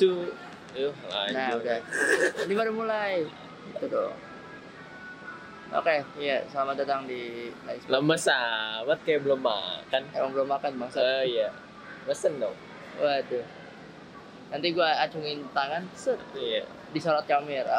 [0.00, 0.12] su
[0.72, 1.80] yuk Nah, lanjut udah.
[2.48, 3.28] Ini baru mulai.
[3.76, 4.16] Gitu dong.
[5.70, 10.98] Oke, iya, selamat datang di Nice lemes amat kayak belum makan Emang belum makan bangsa.
[10.98, 11.52] oh iya
[12.08, 12.56] pesen dong
[12.98, 13.44] Waduh.
[14.50, 17.70] Nanti gua acungin tangan, set, iya disorot kamera.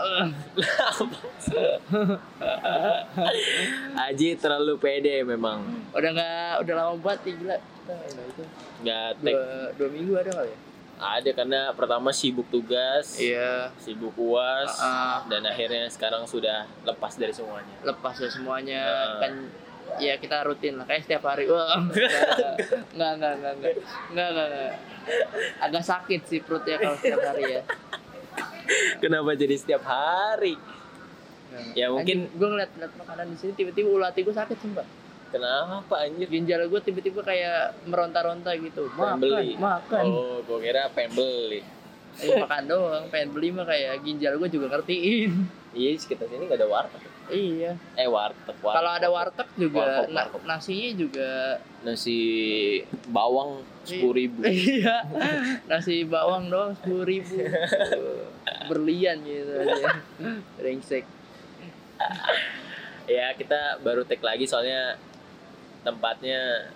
[4.07, 7.57] Aji terlalu pede memang udah nggak, udah lama banget nih gila.
[7.59, 8.43] Kita itu
[8.87, 10.70] nggak dua, dua minggu ada kali ya?
[11.01, 13.73] ada karena pertama sibuk tugas, iya.
[13.81, 17.73] sibuk uas, uh, dan akhirnya sekarang sudah lepas dari semuanya.
[17.81, 19.19] Lepas dari semuanya uh.
[19.19, 19.33] kan
[19.99, 21.75] ya kita rutin lah kayak setiap hari wah
[22.95, 23.73] enggak enggak enggak enggak.
[24.13, 24.73] Enggak enggak enggak.
[25.59, 27.61] agak sakit sih perut ya kalau setiap hari ya
[29.03, 30.55] kenapa jadi setiap hari
[31.51, 35.00] nah, ya, ya mungkin gue ngeliat, ngeliat makanan di sini tiba-tiba ulat gue sakit sumpah
[35.31, 36.27] kenapa anjir?
[36.27, 38.91] Ginjal gue tiba-tiba kayak meronta-ronta gitu.
[38.91, 39.55] Makan beli.
[39.55, 40.03] makan.
[40.05, 41.61] Oh gua kira pengen beli.
[42.19, 45.31] Eh, makan doang pengen beli mah kayak ginjal gue juga ngertiin.
[45.71, 47.01] Iya sekitar sini nggak ada warteg.
[47.31, 47.79] Iya.
[47.95, 48.75] Eh warteg warteg.
[48.75, 50.41] Kalau ada warteg juga Warkop, na- warkop.
[50.43, 51.31] nasinya juga.
[51.81, 52.19] Nasi
[53.07, 54.43] bawang sepuluh ribu.
[54.43, 55.07] Iya.
[55.71, 57.39] Nasi bawang doang sepuluh ribu.
[58.67, 60.03] Berlian gitu aja.
[60.59, 61.07] Rengsek
[63.05, 64.95] ya kita baru take lagi soalnya
[65.81, 66.69] tempatnya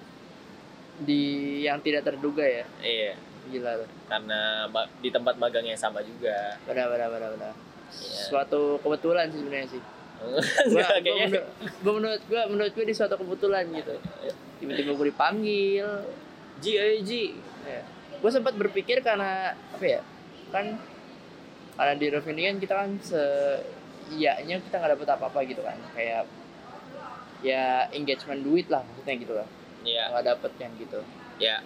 [1.02, 1.22] di
[1.64, 2.66] yang tidak terduga ya?
[2.82, 3.14] Iya.
[3.46, 4.66] Gila loh karena
[5.00, 6.58] di tempat magang yang sama juga.
[6.66, 7.54] Benar benar benar benar
[7.86, 8.34] Iya.
[8.34, 9.82] suatu kebetulan sih sebenarnya sih.
[10.26, 11.42] Gua, Enggak, gua kayaknya.
[11.84, 13.94] gua menurut gua menurut gua di suatu kebetulan gitu.
[14.58, 15.88] Tiba-tiba gue dipanggil.
[16.64, 17.24] Ji eh Ji.
[17.68, 17.82] Ya.
[18.16, 20.02] gue sempat berpikir karena apa ya
[20.50, 20.80] kan
[21.76, 23.22] karena di ini kan kita kan se
[24.10, 25.78] iyanya kita nggak dapet apa-apa gitu kan.
[25.94, 26.26] Kayak
[27.46, 29.48] ya engagement duit lah maksudnya gitu lah.
[29.86, 30.04] Iya.
[30.10, 31.00] Nggak dapet kan gitu.
[31.38, 31.62] Ya.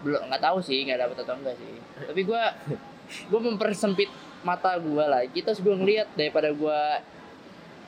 [0.00, 1.76] Belum nggak tahu sih nggak dapet atau enggak sih.
[2.08, 2.42] Tapi gue
[3.30, 4.08] gue mempersempit
[4.40, 6.80] mata gue lagi terus gue ngeliat daripada gue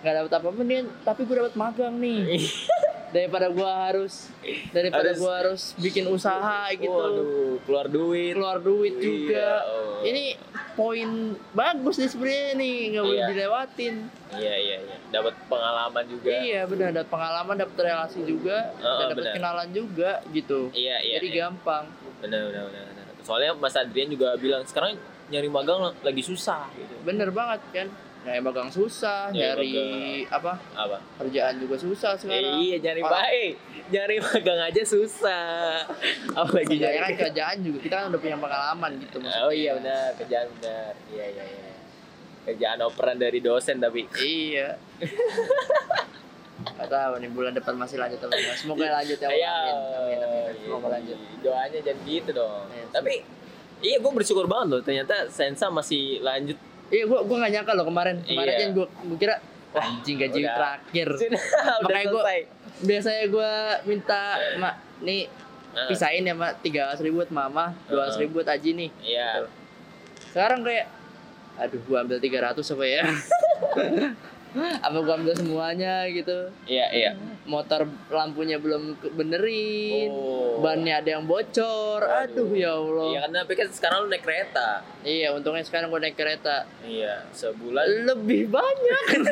[0.01, 2.41] nggak dapet apa-apa nih tapi gue dapet magang nih
[3.11, 4.31] daripada gue harus
[4.71, 6.91] daripada Harus- gue harus bikin usaha gitu.
[6.91, 8.33] Waduh, keluar duit.
[8.35, 9.47] Keluar duit juga.
[9.61, 10.01] Iya, oh.
[10.03, 10.25] ini
[10.73, 11.09] poin
[11.51, 13.29] bagus nih sebenarnya nih nggak boleh Iya.
[13.29, 13.95] dilewatin.
[14.33, 14.97] Iya iya iya.
[15.11, 16.31] Dapat pengalaman juga.
[16.31, 16.89] Iya benar.
[16.93, 20.71] Dapat pengalaman dapat relasi juga Oh, dapat kenalan juga gitu.
[20.71, 21.39] Iya iya jadi iya.
[21.45, 21.85] gampang.
[22.21, 22.87] Benar benar benar.
[23.21, 24.97] soalnya Mas Adrian juga bilang sekarang
[25.29, 26.95] nyari magang lagi susah gitu.
[27.05, 27.87] Bener banget kan
[28.21, 33.55] nyari magang susah Nyari nyari apa apa kerjaan juga susah sekarang iya nyari Orang- baik
[33.91, 35.89] nyari magang aja susah
[36.37, 40.09] apalagi nyari kan kerjaan juga kita kan udah punya pengalaman gitu maksudnya oh iya benar
[40.21, 41.73] kerjaan benar iya iya iya
[42.45, 44.77] kerjaan operan dari dosen tapi iya
[46.61, 48.57] Gak tahu nih bulan depan masih lanjut apa enggak.
[48.57, 49.29] Semoga lanjut ya.
[49.33, 49.73] Iya, Amin.
[49.73, 50.55] Amin, amin, amin.
[50.61, 50.93] Semoga iya.
[50.97, 51.19] lanjut.
[51.41, 52.65] Doanya jangan gitu dong.
[52.69, 53.13] Iya, Tapi
[53.81, 54.81] iya gue bersyukur banget loh.
[54.85, 56.57] Ternyata Sensa masih lanjut.
[56.91, 58.17] Iya, gua gua gak nyangka loh kemarin.
[58.21, 58.61] Kemarin Iya.
[58.61, 59.35] kan gua, gua kira
[59.71, 60.55] wah anjing gaji Udah.
[60.59, 61.09] terakhir.
[61.15, 62.41] Udah Makanya gua- selesai.
[62.81, 63.51] Biasanya gua
[63.85, 64.21] minta
[64.57, 65.23] mak nih
[65.71, 68.91] Ah, pisahin ya mak tiga ribu buat mama, dua ribu buat Aji nih.
[69.01, 69.47] Iya.
[70.27, 70.91] Sekarang kayak
[71.55, 73.07] aduh gua ambil 300 apa ya?
[74.87, 76.51] apa gua ambil semuanya gitu.
[76.65, 77.11] Iya iya.
[77.45, 80.11] Motor lampunya belum benerin.
[80.11, 80.59] Oh.
[80.59, 82.03] Bannya ada yang bocor.
[82.03, 83.07] Aduh ya Allah.
[83.09, 84.83] Iya kan tapi kan sekarang lu naik kereta.
[85.01, 87.85] Iya, untungnya sekarang gue naik kereta Iya, sebulan.
[88.07, 89.05] lebih banyak.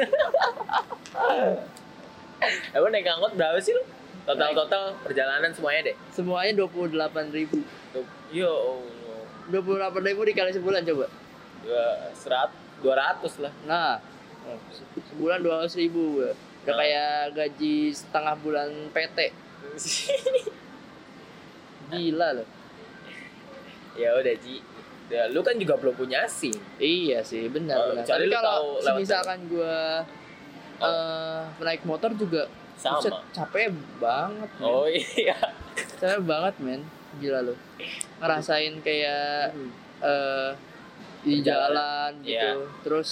[2.72, 3.82] Emang naik angkot berapa sih lu?
[4.22, 5.96] Total total perjalanan semuanya deh.
[6.12, 7.58] Semuanya 28.000 ribu.
[7.90, 9.24] Tuh, Yo, Allah.
[9.50, 11.06] 28.000 ribu dikali sebulan coba.
[11.58, 11.84] dua
[12.14, 13.50] serat dua ratus lah.
[13.66, 13.98] Nah,
[15.10, 16.20] sebulan 200 ribu.
[16.20, 16.34] Udah
[16.66, 16.76] Nah.
[16.76, 19.19] kayak gaji setengah bulan PT.
[21.88, 22.48] Gila loh.
[23.94, 24.62] ya udah Ji.
[25.08, 26.54] Ya, lu kan juga belum punya SIM.
[26.76, 27.76] Iya sih, benar.
[27.81, 28.04] Oh, benar.
[28.04, 29.76] Tapi kalau misalkan gue
[30.78, 32.44] eh naik motor juga
[32.76, 33.00] Sama.
[33.00, 34.48] buset, capek banget.
[34.54, 34.62] men.
[34.62, 35.34] Oh iya.
[35.97, 36.81] Capek banget, men.
[37.16, 37.56] Gila loh.
[38.20, 39.50] Ngerasain kayak
[39.98, 40.50] eh
[41.19, 41.42] di Perjalanan.
[41.42, 42.50] jalan gitu Iya.
[42.84, 43.11] terus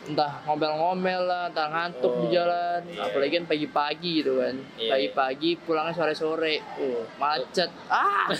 [0.00, 3.04] entah ngomel-ngomel lah entah ngantuk Oh, di jalan iya.
[3.04, 8.28] apalagi kan pagi-pagi gitu kan Iya, pagi-pagi pulangnya sore-sore uh macet ah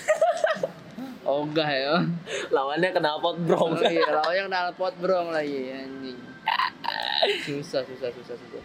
[1.22, 2.00] ogah ya
[2.48, 3.76] Lawannya knalpot oh, bro.
[3.84, 6.18] iya lawannya kenal pot brong lagi anjing
[7.44, 8.62] susah susah susah susah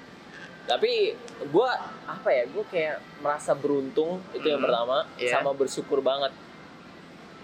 [0.65, 1.13] Tapi
[1.53, 1.77] gua
[2.09, 2.49] apa ya?
[2.49, 4.65] Gua kayak merasa beruntung itu yang Hmm.
[4.65, 5.37] pertama Iya.
[5.37, 6.33] sama bersyukur banget.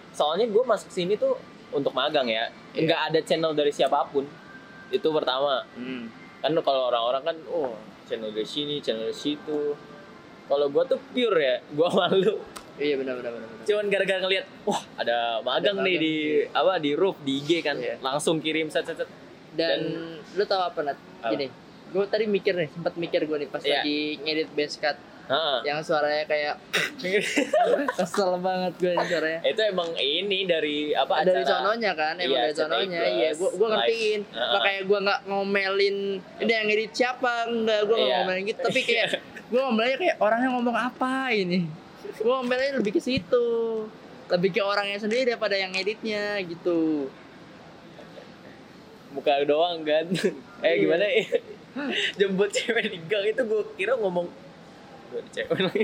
[0.09, 1.37] Soalnya gua masuk sini tuh
[1.69, 2.49] untuk magang ya.
[2.73, 2.81] Iya.
[2.81, 4.25] Nggak ada channel dari siapa pun.
[4.91, 5.63] Itu pertama.
[5.73, 6.03] hmm.
[6.39, 7.73] Kan kalau orang-orang kan oh
[8.03, 9.73] channel dari sini, channel dari situ.
[10.45, 12.37] Kalau gua tuh pure ya, gua malu.
[12.73, 13.47] Iya benar benar benar.
[13.61, 16.49] cuman gara-gara ngeliat wah ada magang Ada nih magang, di iya.
[16.55, 17.99] apa di roof di IG kan Iya.
[18.01, 19.09] langsung kirim set set set
[19.51, 19.79] Dan,
[20.33, 20.97] lu tahu apa Nat?
[21.19, 21.29] Apa?
[21.29, 21.51] Gini,
[21.91, 23.83] gue tadi mikir nih, sempat mikir gue nih pas Iya.
[23.83, 24.97] lagi ngedit bass cut
[25.31, 25.57] Heeh.
[25.63, 26.55] yang suaranya kayak
[27.97, 29.39] kesel banget gue nih suaranya.
[29.43, 33.49] itu emang ini dari apa dari acara sononya kan emang Iya, dari sononya iya gua
[33.51, 33.75] gua live.
[33.77, 34.51] ngertiin Heeh.
[34.51, 35.97] makanya gua nggak ngomelin
[36.37, 38.17] ini yang ngedit siapa enggak gua nggak Iya.
[38.19, 39.07] ngomelin gitu tapi kayak
[39.49, 41.59] gua ngomelnya kayak orangnya ngomong apa ini
[42.19, 43.47] gua ngomelnya lebih ke situ
[44.27, 47.07] lebih ke orangnya sendiri daripada yang editnya gitu
[49.11, 50.05] muka doang kan
[50.63, 50.75] eh Iya.
[50.77, 51.25] gimana ya
[52.15, 54.27] jemput cewek di gang itu gue kira ngomong
[55.11, 55.83] gue cewek lagi.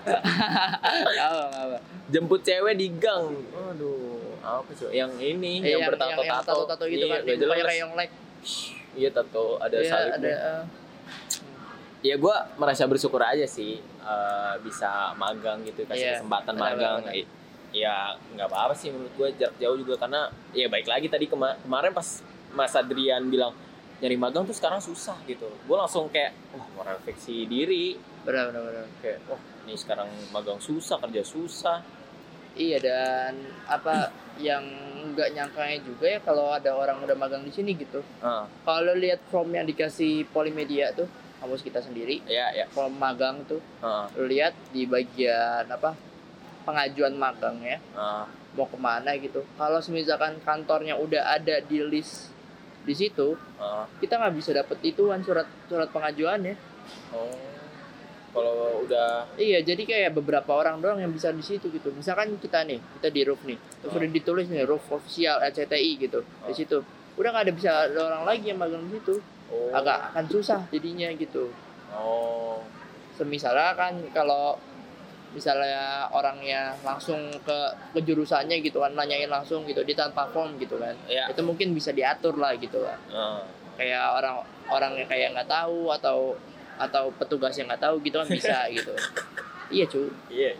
[0.00, 1.10] Apa
[1.52, 1.78] apa
[2.08, 3.36] jemput cewek di gang.
[3.52, 4.88] Aduh apa sih?
[4.90, 7.56] Yang ini Eh, yang, yang tato tato gitu iya, kan jelas.
[7.60, 8.14] kayak yang like.
[8.92, 10.16] Iya tato ada Iya, salibnya.
[10.16, 10.62] ada eh,
[12.02, 17.04] ya gue merasa bersyukur aja sih eh, bisa magang gitu kasih Iya, kesempatan magang.
[17.04, 17.28] benar, I-
[17.70, 17.96] ya
[18.34, 21.92] nggak apa-apa sih menurut gue jarak jauh juga karena ya baik lagi tadi kema- kemarin
[21.92, 22.18] pas
[22.50, 23.54] Mas Adrian bilang
[24.00, 25.46] nyari magang tuh sekarang susah gitu.
[25.60, 27.94] Gue langsung kayak wah mau refleksi diri
[28.26, 28.84] benar benar benar.
[29.00, 31.78] Kayak wah ini sekarang magang susah kerja susah.
[32.58, 33.34] Iya dan
[33.70, 34.10] apa
[34.42, 34.64] yang
[35.14, 38.02] nggak nyangkanya juga ya kalau ada orang udah magang di sini gitu.
[38.20, 41.06] ah Kalau lihat form yang dikasih Polimedia tuh,
[41.38, 43.62] kampus kita sendiri, ya ya form magang tuh,
[44.18, 45.94] lu lihat di bagian apa
[46.66, 48.26] pengajuan magang ya, ah
[48.58, 49.46] mau ke mana gitu.
[49.54, 52.34] Kalau misalkan kantornya udah ada di list
[52.82, 56.54] di situ, ah kita nggak bisa dapet ituan surat surat pengajuannya.
[57.14, 57.49] oh
[58.30, 61.90] kalau udah Iya, jadi kayak beberapa orang doang yang bisa di situ gitu.
[61.90, 63.98] Misalkan kita nih, kita di roof nih, terus Oh.
[63.98, 66.46] udah ditulis nih roof official RCTI gitu Oh.
[66.46, 66.78] di situ.
[67.14, 69.18] Udah nggak ada bisa ada orang lagi yang magang di situ.
[69.50, 71.50] oh Agak akan susah jadinya gitu.
[71.90, 72.62] oh
[73.14, 74.54] Semisalnya kan kalau
[75.30, 77.58] misalnya orangnya langsung ke
[77.94, 80.94] ke jurusannya gitu kan nanyain langsung gitu di tanpa form gitu kan.
[81.06, 82.98] ya Itu mungkin bisa diatur lah gitu lah.
[83.10, 83.42] ah
[83.74, 84.36] Kayak orang
[84.68, 86.34] orang yang kayak nggak tahu atau
[86.80, 88.94] atau petugas yang nggak tahu gitu kan bisa gitu.
[89.68, 90.02] Iya, cu.
[90.28, 90.50] iya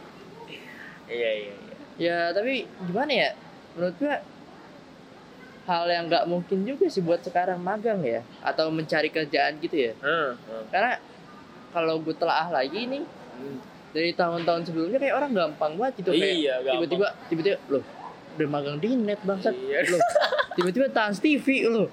[1.09, 3.31] iya iya iya Ya tapi gimana ya?
[3.73, 4.17] Menurut gua
[5.65, 9.93] hal yang nggak mungkin juga sih buat sekarang magang ya atau mencari kerjaan gitu ya.
[9.99, 10.65] Hmm, hmm.
[10.69, 10.99] Karena
[11.71, 13.05] kalau gue telaah lagi nih
[13.91, 17.85] dari tahun-tahun sebelumnya kayak orang gampang banget gitu kayak iya gampang tiba-tiba tiba-tiba loh
[18.31, 19.87] udah magang di net bangsat Iya.
[19.87, 20.03] loh
[20.55, 21.87] tiba-tiba Trans TV loh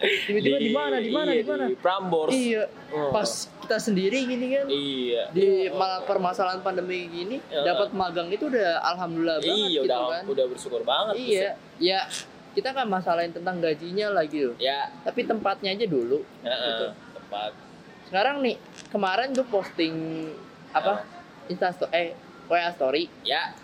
[0.00, 1.64] tiba-tiba di mana di mana iya, di mana?
[1.66, 2.32] di Prambors.
[2.32, 3.10] Iya Oh.
[3.10, 3.30] pas
[3.60, 4.66] kita sendiri gini kan.
[4.66, 5.22] Iya.
[5.30, 7.62] Di malah permasalahan pandemi gini Ya.
[7.64, 10.22] dapat magang itu udah alhamdulillah banget iya gitu udah kan.
[10.26, 12.00] udah bersyukur banget iya ya
[12.50, 14.58] kita kan masalahin tentang gajinya gitu Buset.
[14.58, 14.90] ya.
[15.02, 16.86] Tapi tempatnya aja dulu heeh, Gitu.
[17.14, 17.52] tepat
[18.02, 18.58] sekarang nih
[18.90, 19.94] kemarin gue posting
[20.70, 21.06] apa?
[21.46, 22.14] Insta sto- eh
[22.46, 23.06] WA story.
[23.22, 23.54] Ya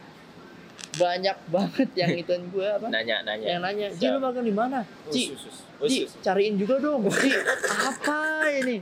[0.97, 2.87] banyak banget yang ituin gue apa?
[2.89, 3.47] Nanya nanya.
[3.47, 4.79] Yang nanya Ji lu magang di mana?
[5.07, 5.37] Ci
[5.79, 6.11] usus.
[6.21, 7.05] cariin juga dong.
[7.07, 7.31] Ji
[7.63, 8.19] apa
[8.55, 8.77] ini?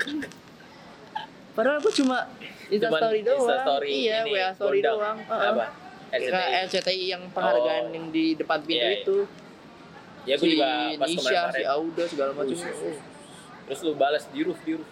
[1.54, 2.26] Padahal gue cuma
[2.66, 3.38] insta story doang.
[3.40, 4.94] Instastory iya ini, WA story gondang.
[4.96, 5.18] doang.
[5.24, 5.50] Heeh.
[5.52, 5.64] apa?
[6.10, 6.62] Ke RCTI.
[6.64, 7.90] RCTI yang penghargaan Oh.
[7.92, 9.00] yang di depan pintu Iya, iya.
[9.00, 9.16] itu.
[10.24, 12.56] Ya gue si juga pas Nisha, kemarin si Auda segala macam.
[13.64, 14.88] Terus lu balas di roof di roof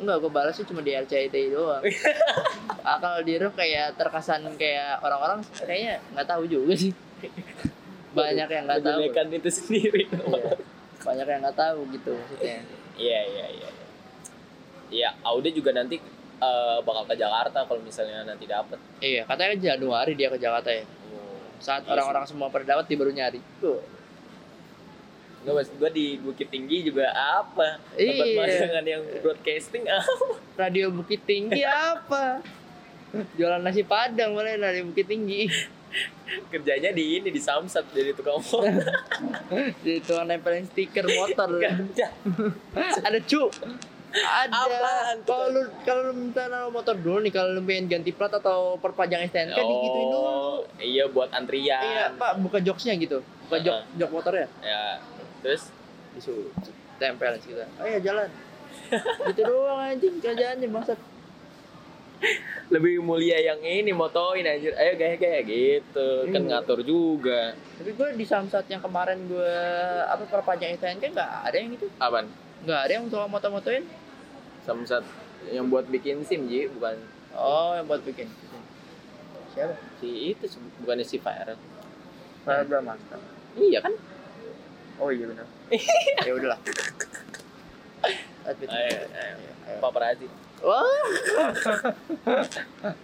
[0.00, 0.16] Enggak.
[0.22, 1.82] gue balas sih cuma di RCTI doang.
[2.84, 6.92] Ah, kalau di Roof kayak terkesan kayak orang-orang kayaknya nggak tahu juga sih.
[8.12, 9.00] Banyak yang nggak tahu.
[9.08, 10.04] Itu sendiri.
[10.04, 10.52] Iya.
[11.00, 12.60] banyak yang nggak tahu gitu maksudnya.
[13.00, 13.68] Iya iya iya.
[14.92, 15.96] Iya Aude juga nanti
[16.44, 18.76] eh, bakal ke Jakarta kalau misalnya nanti dapet.
[19.00, 20.84] Iya katanya Januari dia ke Jakarta ya.
[21.64, 23.40] Saat Iya orang-orang semua pada dapat dia baru nyari
[25.46, 27.76] Mas, gue di Bukit Tinggi juga apa?
[27.90, 28.38] Tempat Iya.
[28.38, 30.12] magangan yang broadcasting apa?
[30.56, 32.40] radio Bukit Tinggi apa?
[33.34, 35.44] Jualan nasi padang boleh dari Bukit Tinggi.
[36.48, 38.66] Kerjanya di ini di Samsat jadi tukang motor.
[39.78, 41.60] jadi tukang nempelin stiker motor.
[42.74, 43.18] Ada.
[43.20, 43.46] Cu.
[44.10, 44.54] Ada.
[44.56, 48.30] Apaan kalau lu kalau lu minta naruh motor dulu nih kalau lu pengen ganti plat
[48.30, 50.22] atau perpanjang STNK digituin dulu.
[50.24, 51.82] Oh, iya buat antrian.
[51.82, 53.22] iya pak buka joksnya gitu.
[53.44, 54.46] Buka jok jok motornya.
[54.60, 54.98] Ya,
[55.44, 55.68] terus
[56.16, 56.48] disuruh
[56.96, 58.28] tempel kita ayo jalan
[59.28, 60.98] gitu doang anjing kerjaannya bangsat
[62.72, 64.72] lebih mulia yang ini motoin anjir.
[64.72, 66.08] Ayo kayak kayak gitu.
[66.32, 66.56] Kan Iya.
[66.56, 67.52] ngatur juga.
[67.76, 69.54] tapi gue di samsat yang kemarin gue
[70.08, 72.24] apa perpanjang STNK nggak ada yang itu Apaan?
[72.64, 73.84] nggak ada yang soal motor-motoin
[74.64, 75.04] Samsat
[75.52, 76.96] yang buat bikin SIM Ji, bukan
[77.36, 78.30] oh yang buat bikin
[79.52, 80.48] siapa si itu
[80.80, 81.58] bukannya si Viral.
[82.42, 83.20] Barbara Master
[83.54, 83.92] Iya kan?
[84.96, 85.46] Oh iya benar
[86.26, 86.60] ya udahlah.
[88.44, 89.00] Ayo, ayo.
[89.64, 89.80] Ayo.
[89.80, 90.28] Paparazzi.
[90.60, 90.84] Wah.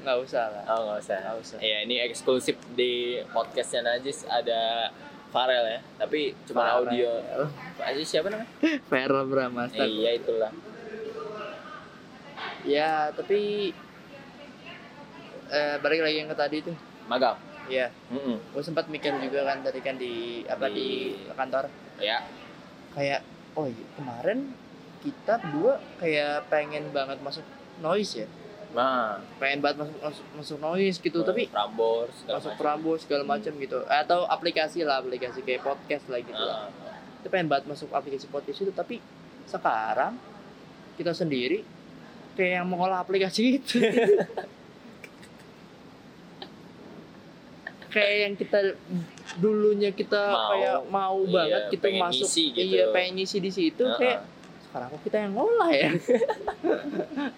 [0.04, 0.62] nggak usah lah.
[0.68, 1.16] Oh nggak usah.
[1.18, 1.58] Nggak usah.
[1.58, 4.88] Iya ini eksklusif di podcastnya Najis ada
[5.30, 6.76] Farel ya, tapi cuma Farel.
[6.86, 7.10] audio.
[7.78, 8.48] Najis siapa namanya?
[8.90, 9.78] Farel Bramasta.
[9.78, 10.52] Eh, iya itulah.
[12.62, 13.72] Ya, tapi
[15.48, 16.76] eh balik lagi yang ke tadi tuh.
[17.08, 17.36] Magang.
[17.64, 18.50] Iya, Mm-mm.
[18.50, 21.70] gue sempat mikir juga kan tadi kan di apa di, Di- kantor
[22.00, 22.24] Ya.
[22.90, 23.20] kayak
[23.54, 24.50] oh iya, kemarin
[25.00, 27.44] kita berdua kayak pengen banget masuk
[27.80, 28.28] noise ya.
[28.70, 32.52] Nah, Pengen banget masuk masuk, masuk noise gitu, tapi Prambors segala masuk.
[32.54, 33.82] Prambors segala macam gitu.
[33.90, 36.38] Atau aplikasi lah, aplikasi kayak podcast lah gitu.
[36.38, 36.70] Ah,
[37.20, 39.02] Kita pengen banget masuk aplikasi podcast itu, tapi
[39.50, 40.14] sekarang
[40.94, 41.66] kita sendiri
[42.38, 43.82] kayak yang mengolah aplikasi itu.
[47.90, 48.78] kayak yang kita
[49.32, 50.50] dulunya kita Mau.
[50.50, 52.60] kayak mau Iya, banget kita pengen masuk ngisi gitu.
[52.66, 54.20] iya pengen ngisi di situ Ah, kayak
[54.62, 55.90] sekarang kok kita yang ngolah ya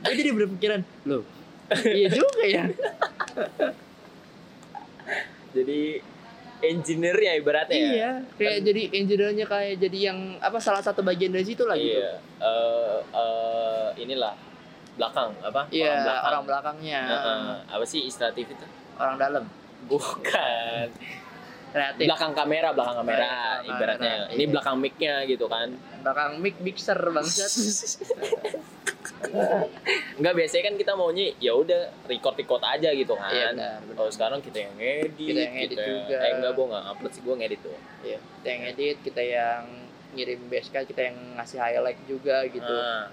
[0.01, 1.23] gue jadi berpikiran loh
[1.87, 2.65] iya juga ya
[5.53, 6.01] Jadi
[6.63, 7.91] engineer ya ibaratnya ya.
[7.91, 11.99] iya kayak jadi engineer-nya kayak jadi yang apa salah satu bagian dari situ lah gitu
[11.99, 12.13] Iya.
[12.39, 14.33] Eh, eh, inilah
[14.95, 15.67] belakang apa?
[15.69, 16.23] iya belakang.
[16.23, 17.41] orang belakangnya Heeh.
[17.67, 18.67] apa sih istilah TV itu?
[18.95, 19.45] orang dalam
[19.83, 20.87] Bukan.
[21.73, 24.13] Kreatif belakang kamera, belakang kamera Belakang ibaratnya.
[24.21, 24.51] kamera, Ini iya.
[24.51, 25.69] belakang mic-nya gitu kan.
[26.03, 27.53] belakang mic mixer bangsat
[30.13, 33.31] Enggak biasanya kan kita maunya ya udah record record aja gitu kan.
[33.31, 33.95] iya benar benar.
[33.97, 36.17] Kalau sekarang kita yang edit, Kita yang edit juga.
[36.19, 37.77] Eh enggak, gua enggak upload sih, gua ngedit tuh.
[38.03, 39.63] Iya, kita yang edit, kita yang
[40.13, 42.69] ngirim BSK, kita yang ngasih highlight juga gitu.
[42.69, 43.09] Ah,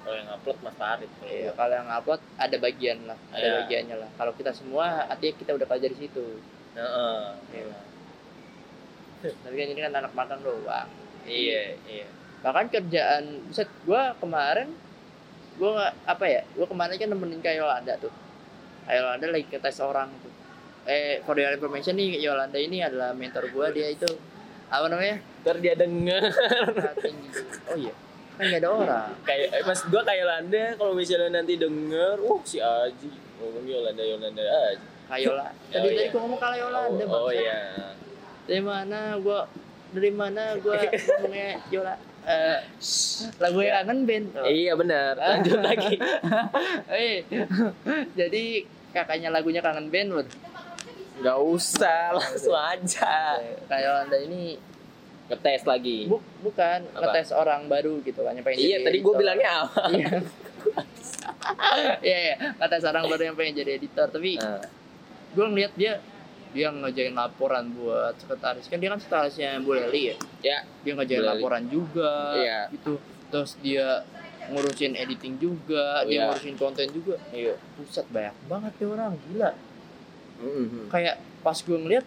[0.00, 1.10] kalau yang upload Mas Farid.
[1.22, 3.54] Iya, kalau yang upload ada bagian lah, ada Iya.
[3.64, 4.10] bagiannya lah.
[4.14, 6.24] Kalau kita semua artinya kita udah kerja di situ.
[6.78, 7.24] Heeh.
[7.54, 7.78] Iya.
[9.20, 10.88] Tapi kan ini kan anak makan doang.
[11.28, 12.06] Iya, iya.
[12.40, 14.72] Bahkan kerjaan, set gua kemarin
[15.60, 16.42] gua nggak apa ya?
[16.56, 18.12] Gua kemarin kan nemenin kayak Yolanda tuh.
[18.88, 20.32] Kayak Yolanda lagi ke tes orang tuh.
[20.88, 24.08] Eh, for your information nih, Yolanda ini adalah mentor gua, dia itu
[24.72, 25.20] apa namanya?
[25.44, 26.22] Ntar dia denger
[27.04, 27.28] tinggi.
[27.68, 27.92] Oh iya,
[28.40, 29.10] kan nggak ada orang.
[29.28, 34.00] kayak eh, mas gua kayak Yolanda kalau misalnya nanti denger, uh si Aji ngomong Yolanda
[34.00, 34.88] Yolanda aja.
[35.10, 35.46] Kayola.
[35.66, 36.08] Tadi Oh, tadi iya.
[36.08, 37.34] gua ngomong Kayolanda, Oh, oh bangsat.
[37.36, 37.58] iya.
[38.46, 39.40] Dari mana gua
[39.90, 42.58] dari mana gua ngomongnya Yola eh
[43.36, 44.26] lagu yang kangen band.
[44.34, 44.44] Oh.
[44.44, 45.12] Iya benar.
[45.16, 45.94] Lanjut lagi.
[46.92, 47.24] Eh,
[48.12, 48.44] jadi
[48.90, 50.26] kakaknya lagunya kangen band loh.
[51.20, 53.40] Gak usah, langsung aja.
[53.66, 54.56] Kayolanda ini
[55.26, 56.10] Ngetes lagi.
[56.10, 57.14] bu bukan Apa?
[57.14, 59.82] ngetes orang baru gitu kan yang pengen Iya, jadi tadi gue bilangnya apa?
[59.88, 60.08] Iya.
[62.02, 64.58] Iya, iya, ngetes orang baru yang pengen jadi editor, tapi Nah,
[65.30, 66.02] gue ngeliat dia
[66.50, 71.22] dia ngejain laporan buat sekretaris kan dia kan sekretarisnya Bu Leli ya ya, dia ngejain
[71.22, 72.60] laporan juga Iya.
[72.70, 72.98] gitu
[73.30, 74.02] terus dia
[74.48, 76.26] ngurusin editing juga Oh, dia iya.
[76.26, 77.54] ngurusin konten juga iya.
[77.76, 79.50] pusat banyak banget nih orang gila
[80.40, 80.90] Mhm.
[80.90, 82.06] kayak pas gue ngeliat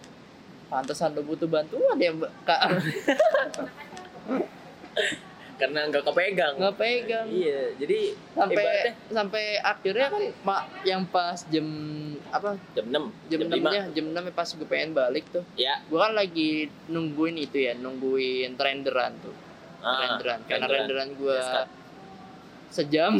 [0.66, 2.60] pantesan lo butuh bantuan ya mbak kak
[5.54, 6.54] Karena nggak kepegang.
[6.56, 11.66] nggak pegang Iya, jadi sampai ibaratnya sampai akhirnya kan mak yang pas jam
[12.28, 13.70] apa jam 6, jam jam, enam 5.
[13.70, 15.78] nya jam enam pas gue pengen balik tuh Ya.
[15.80, 16.50] gue kan lagi
[16.86, 19.34] nungguin itu ya nungguin renderan tuh
[19.78, 21.66] Ah, renderan karena renderan gue Yes, Kak.
[22.68, 23.12] sejam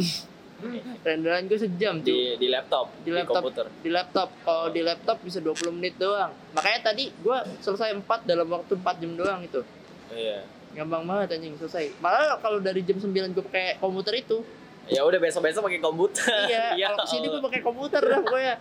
[1.05, 3.43] renderan gue sejam cuy di di laptop, Di laptop.
[3.43, 3.65] komputer.
[3.79, 8.47] di laptop kalau di laptop bisa 20 menit doang makanya tadi gue selesai 4 dalam
[8.49, 9.61] waktu 4 jam doang itu
[10.07, 10.45] Iya.
[10.75, 14.39] Gampang banget anjing selesai malah kalau dari jam 9 gue pakai komputer itu
[14.85, 16.29] Ya udah besok-besok pakai komputer.
[16.45, 18.55] iya Ya kalau ke sini gue pakai komputer dah pokoknya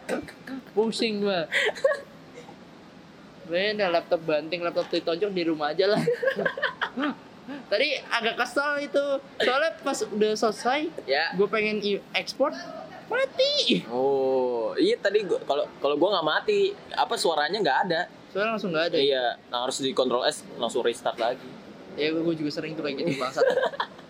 [0.72, 1.40] pusing gue
[3.44, 6.00] Bener laptop banting, laptop ditonjok di rumah aja lah.
[7.68, 9.04] Tadi agak kesel itu,
[9.36, 11.28] soalnya pas udah selesai, Ya.
[11.36, 11.76] gue pengen
[12.16, 12.56] ekspor,
[13.04, 13.84] mati.
[13.92, 18.00] Oh, iya tadi kalau kalau gua nggak mati, apa suaranya nggak ada.
[18.32, 18.96] Soalnya langsung nggak ada.
[18.96, 21.44] Iya, nah harus di control S langsung restart lagi.
[21.94, 23.44] Ya gue juga sering tuh kayak gitu bangsat.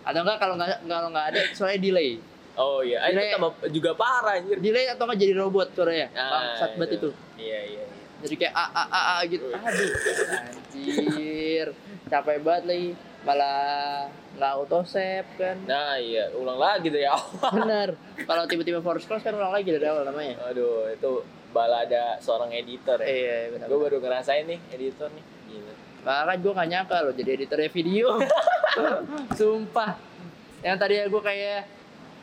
[0.05, 2.21] Ada nggak kalau nggak kalau nggak ada, soalnya delay.
[2.55, 3.35] Oh iya, itu Delay.
[3.35, 4.63] tambah juga parah anjir.
[4.63, 6.07] Delay atau nggak jadi robot suaranya.
[6.15, 7.11] Ah, Bangsat banget itu.
[7.35, 7.85] Iya, iya, iya.
[8.25, 9.47] Jadi kayak a a a, a gitu.
[9.51, 9.91] Aduh,
[10.39, 11.67] anjir.
[12.07, 12.91] Capek banget lagi.
[13.25, 15.57] Malah nggak auto save kan.
[15.65, 17.51] Nah, iya, ulang lagi dari awal.
[17.59, 17.89] Bener.
[18.29, 20.39] Kalau tiba-tiba force close kan ulang lagi dari awal namanya.
[20.47, 23.09] Aduh, itu balada seorang editor ya.
[23.09, 23.67] Iya, benar.
[23.67, 25.25] Gue baru ngerasain nih editor nih.
[26.05, 28.09] Bahkan gue gak nyangka loh jadi editornya video.
[29.39, 29.97] Sumpah.
[30.61, 31.61] Yang tadi gue kayak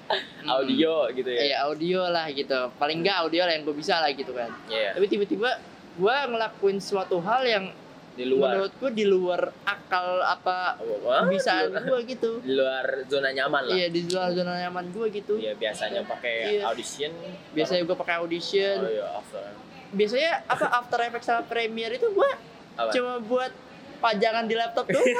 [0.09, 1.39] hmm, Audio gitu ya.
[1.41, 2.59] Iya audio lah gitu.
[2.77, 4.49] Paling enggak audio lah yang gue bisa lah gitu kan.
[4.69, 4.93] Iya.
[4.93, 5.49] Tapi tiba-tiba
[5.97, 7.65] gue ngelakuin suatu hal yang
[8.11, 13.71] di luar menurut gue di luar akal apa luar- gue gitu di luar zona nyaman
[13.71, 16.67] lah iya di luar zona nyaman gue gitu Iya, biasanya pakai Iya.
[16.67, 17.11] audition
[17.55, 19.43] biasanya gue pakai audition oh iya after
[19.91, 22.31] biasanya apa After Effects sama Premiere itu gue
[22.91, 23.51] cuma buat
[24.01, 25.05] pajangan di laptop doang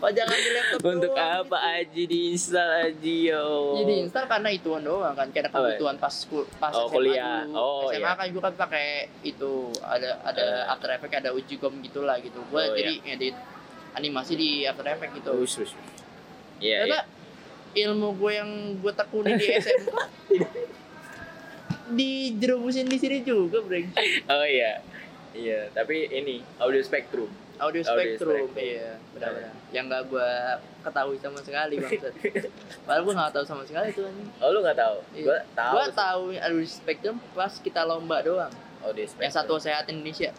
[0.00, 3.44] pajangan di laptop untuk doang apa aja diinstal aja yo
[3.78, 6.14] jadi install karena ituan doang kan karena kebutuhan pas
[6.56, 7.44] pas Oh, SMA kuliah.
[7.44, 7.52] dulu.
[7.54, 8.12] Oh, SMA iya.
[8.14, 8.86] kan gue kan pakai
[9.22, 10.64] itu ada ada Eh.
[10.66, 13.36] After Effects ada Ujigom gitulah gitu gue Oh, jadi ngedit
[13.92, 15.72] animasi di After Effects gitu Us, us.
[16.58, 17.04] Iya, ternyata
[17.70, 17.84] iya.
[17.86, 19.94] ilmu gue yang gue tekuni di SMK
[21.90, 23.90] dijerumusin di sini juga breng
[24.28, 24.78] Oh iya.
[25.32, 27.30] Iya, tapi ini audio spectrum.
[27.56, 28.56] audio Audio spektrum Spectrum.
[28.56, 30.30] iya benar-benar yang gak gue
[30.80, 32.14] ketahui sama sekali bangsat
[32.88, 34.96] padahal gue gak tahu sama sekali tuh anjing Oh, lu nggak tahu?
[35.12, 35.22] Iya.
[35.22, 35.72] Gua tahu.
[35.72, 38.48] gue tahu audio spektrum pas kita lomba doang
[38.80, 39.22] Audio spectrum.
[39.22, 40.32] yang satu sehat Indonesia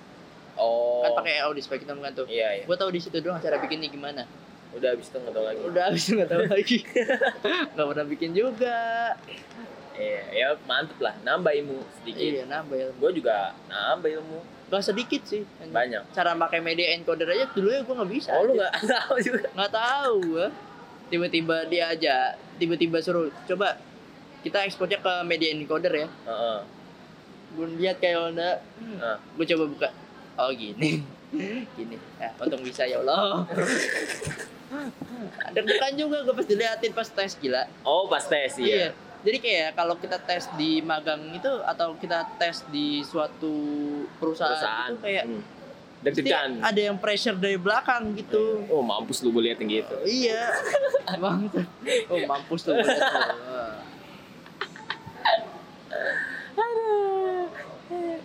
[0.54, 1.06] Oh.
[1.06, 2.64] kan pakai audio spektrum kan tuh Iya, iya.
[2.66, 4.26] gue tahu di situ doang cara bikinnya gimana
[4.72, 5.62] Udah habis itu nggak tahu lagi.
[5.62, 6.78] udah habis nggak tahu lagi
[7.72, 8.78] nggak pernah bikin juga
[9.94, 11.14] Iya, ya mantep lah.
[11.22, 12.18] Nambah ilmu sedikit.
[12.34, 14.40] iya nambah ilmu Gue juga nambah ilmu
[14.72, 15.44] gak sedikit sih.
[15.68, 16.16] Banyak.
[16.16, 18.32] cara pakai media encoder aja dulu ya gue nggak bisa.
[18.32, 19.48] Oh, lu nggak tahu juga?
[19.52, 20.48] nggak tahu gue
[21.12, 22.16] tiba-tiba dia aja
[22.56, 23.76] tiba-tiba suruh coba
[24.42, 26.08] kita ekspornya ke media encoder ya.
[26.08, 26.60] Heeh.
[27.52, 28.64] gue lihat kayak Honda.
[28.96, 29.20] Nah.
[29.20, 29.90] gue coba buka.
[30.40, 31.04] Oh gini.
[31.76, 31.96] Gini.
[32.20, 33.44] Ya untung bisa ya Allah.
[35.56, 37.68] Deg-degan juga gue pas diliatin pas tes gila.
[37.84, 38.96] Oh, pas tes iya.
[39.22, 43.54] Jadi kayak kalau kita tes di magang itu atau kita tes di suatu
[44.18, 44.90] perusahaan, Perusahaan.
[44.90, 45.44] itu kayak Hmm.
[46.02, 46.66] Deg-degan.
[46.66, 49.94] ada yang pressure dari belakang gitu Oh, mampus lu gue liatin gitu.
[50.02, 50.50] iya
[51.22, 51.46] bang
[52.10, 52.74] oh mampus tuh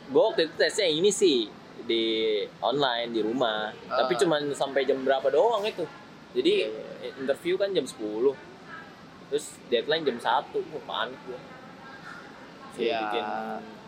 [0.07, 1.51] Gue waktu itu tesnya ini sih
[1.83, 2.05] di
[2.59, 3.71] online di rumah.
[3.87, 4.03] Ah.
[4.03, 5.83] Tapi cuman sampai jam berapa doang itu.
[6.33, 6.71] Jadi
[7.17, 8.33] interview kan jam 10.
[9.27, 10.53] Terus deadline jam 1.
[10.53, 11.41] Gue panik gue.
[12.73, 12.99] Suruh Iya.
[13.03, 13.25] bikin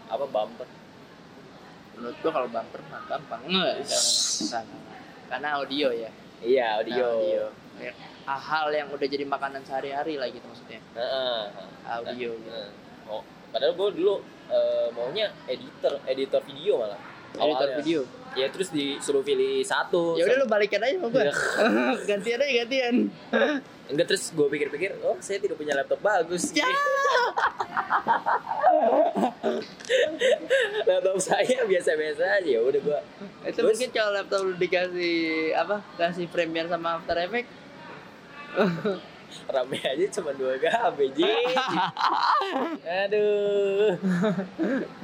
[0.09, 0.69] apa bumper.
[1.93, 4.65] menurut gua kalau bumper mah gampang nggak enggak.
[5.27, 7.07] karena audio ya Iya, Nah, audio.
[7.11, 7.43] audio
[7.75, 11.43] Kayak hal yang udah jadi makanan sehari-hari lah gitu maksudnya Heeh.
[11.85, 12.49] audio gitu.
[12.49, 12.71] Heeh.
[13.05, 14.15] Oh, padahal gue dulu
[14.47, 16.97] eh, maunya editor, editor video malah.
[17.35, 18.03] Editor video
[18.37, 20.15] Ya terus disuruh pilih satu.
[20.15, 21.35] ya udah lu balikan aja sama gua Iya.
[22.11, 22.95] gantian aja gantian
[23.89, 26.53] Enggak terus gue pikir-pikir, oh saya tidak punya laptop bagus.
[26.53, 26.69] ya
[30.85, 33.01] laptop saya biasa-biasa aja ya udah gue.
[33.43, 33.67] itu Terus?
[33.67, 35.17] mungkin kalau laptop lu dikasih
[35.55, 37.53] apa kasih Premiere sama After Effects
[39.47, 41.33] Rame aja cuma 2 GB Ji.
[42.85, 43.93] Aduh.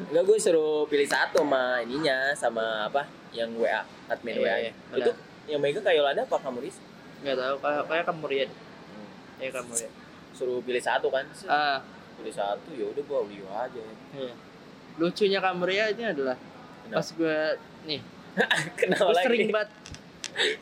[0.04, 4.56] Enggak gue suruh pilih satu sama ininya sama apa yang WA admin Iya, WA.
[4.60, 5.16] iya, Itu benar.
[5.46, 6.78] yang megang kayak Yolanda apa kamu Riz?
[7.20, 8.50] nggak tahu kayak kayak kamu lihat
[9.38, 9.92] ya kamu lihat
[10.30, 11.24] Suruh pilih satu kan?
[11.46, 11.80] ah
[12.14, 13.80] Pilih satu ya udah gue audio aja.
[14.12, 14.32] iya.
[14.94, 16.36] lucunya kamu lihat ini adalah
[16.84, 16.96] Kenapa?
[16.96, 17.36] pas gue
[17.84, 18.00] nih
[18.78, 19.24] Kenapa lagi?
[19.24, 19.70] sering banget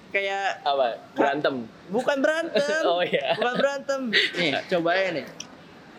[0.08, 1.00] kayak apa?
[1.12, 1.54] Berantem.
[1.88, 3.32] bukan berantem Oh iya.
[3.35, 5.26] bukan berantem nih coba ya nih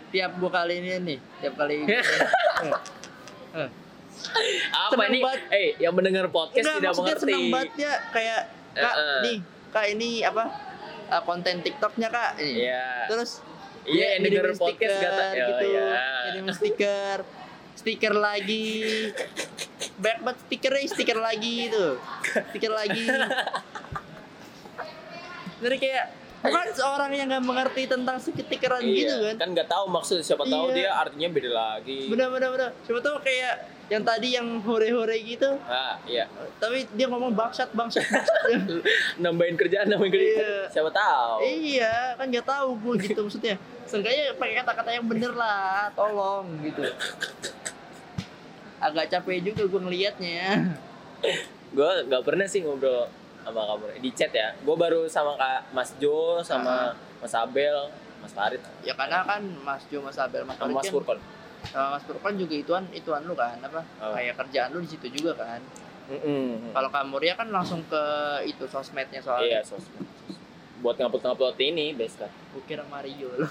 [0.10, 1.90] tiap gua kali ini nih tiap kali Eh,
[3.56, 3.70] eh.
[4.72, 5.22] Apa Seneng nih?
[5.22, 5.42] banget.
[5.52, 7.22] Eh, yang mendengar podcast Enggak, tidak mengerti.
[7.24, 8.42] seneng banget ya kayak
[8.74, 9.20] kak Eh, eh.
[9.22, 9.38] nih
[9.70, 10.44] kak ini apa
[11.08, 12.86] eh, konten TikToknya kak ini Iya.
[13.06, 13.32] terus
[13.84, 15.88] Iya, dia yang denger podcast stiker kata ya, gitu iya.
[16.24, 17.18] kirim stiker
[17.76, 18.70] stiker lagi
[19.96, 21.86] banyak banget stikernya stiker lagi itu
[22.50, 23.04] stiker lagi
[25.60, 26.06] dari kayak
[26.42, 30.44] bukan seorang yang nggak mengerti tentang stikeran Iya, gitu kan kan nggak tahu maksud siapa
[30.44, 30.76] tahu Iya.
[30.76, 32.00] dia artinya beda lagi.
[32.06, 36.28] bener bener bener coba tuh kayak yang tadi yang hore hore gitu Ah, iya.
[36.58, 38.36] tapi dia ngomong bangsat bangsat bangsat
[39.24, 40.36] Nambahin kerjaan, nambahin kerjaan.
[40.36, 40.56] Iya.
[40.68, 41.36] Siapa tahu.
[41.46, 46.84] iya kan nggak tahu gue gitu maksudnya seenggaknya pakai kata-kata yang bener lah tolong gitu
[48.84, 50.44] agak capek juga gue ngelihatnya
[51.74, 54.54] Gue nggak pernah sih ngobrol sama kamu di chat ya.
[54.58, 59.84] Gue baru sama Kak Mas Jo, sama Mas Abel, Mas Farid, ya karena kan Mas
[59.86, 61.20] Jo Mas Abel Mas sama Farid Mas kan Furkon.
[61.66, 64.12] sama Mas Furkan juga ituan ituan lu kan apa Oh.
[64.12, 65.60] kayak kerjaan lu di situ juga kan
[66.06, 66.72] Mm-mm.
[66.72, 68.04] kalau Kamuria kan langsung ke
[68.44, 70.04] itu sosmednya soalnya Iya, sosmed.
[70.80, 72.28] Buat ngupload-ngupload ini best kan.
[72.28, 73.48] gue kira Mario lu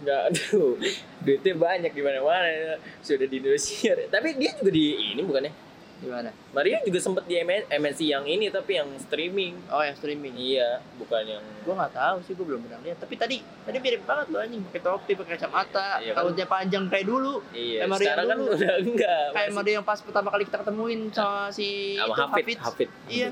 [0.00, 0.74] Enggak, aduh.
[1.20, 2.80] Duitnya banyak di mana-mana.
[3.00, 3.92] Sudah di Indonesia.
[4.08, 5.52] Tapi dia juga di ini bukannya?
[6.00, 6.32] Gimana?
[6.56, 9.52] Mario juga sempet di MNC yang ini tapi yang streaming.
[9.68, 10.32] Oh yang streaming.
[10.32, 12.96] Iya, bukan yang Gue nggak tahu sih, gue belum pernah lihat.
[12.96, 16.24] Tapi tadi tadi mirip banget loh anjing, pakai topi, pakai kacamata, Iya kan?
[16.24, 17.44] rambutnya panjang kayak dulu.
[17.52, 18.48] Iya, Kayak Mario sekarang kan dulu.
[18.50, 19.24] udah enggak.
[19.28, 21.68] Kayak masih- Mario yang pas pertama kali kita ketemuin sama si
[22.00, 22.88] sama itu, Hafid, Hafid.
[23.04, 23.28] Iya.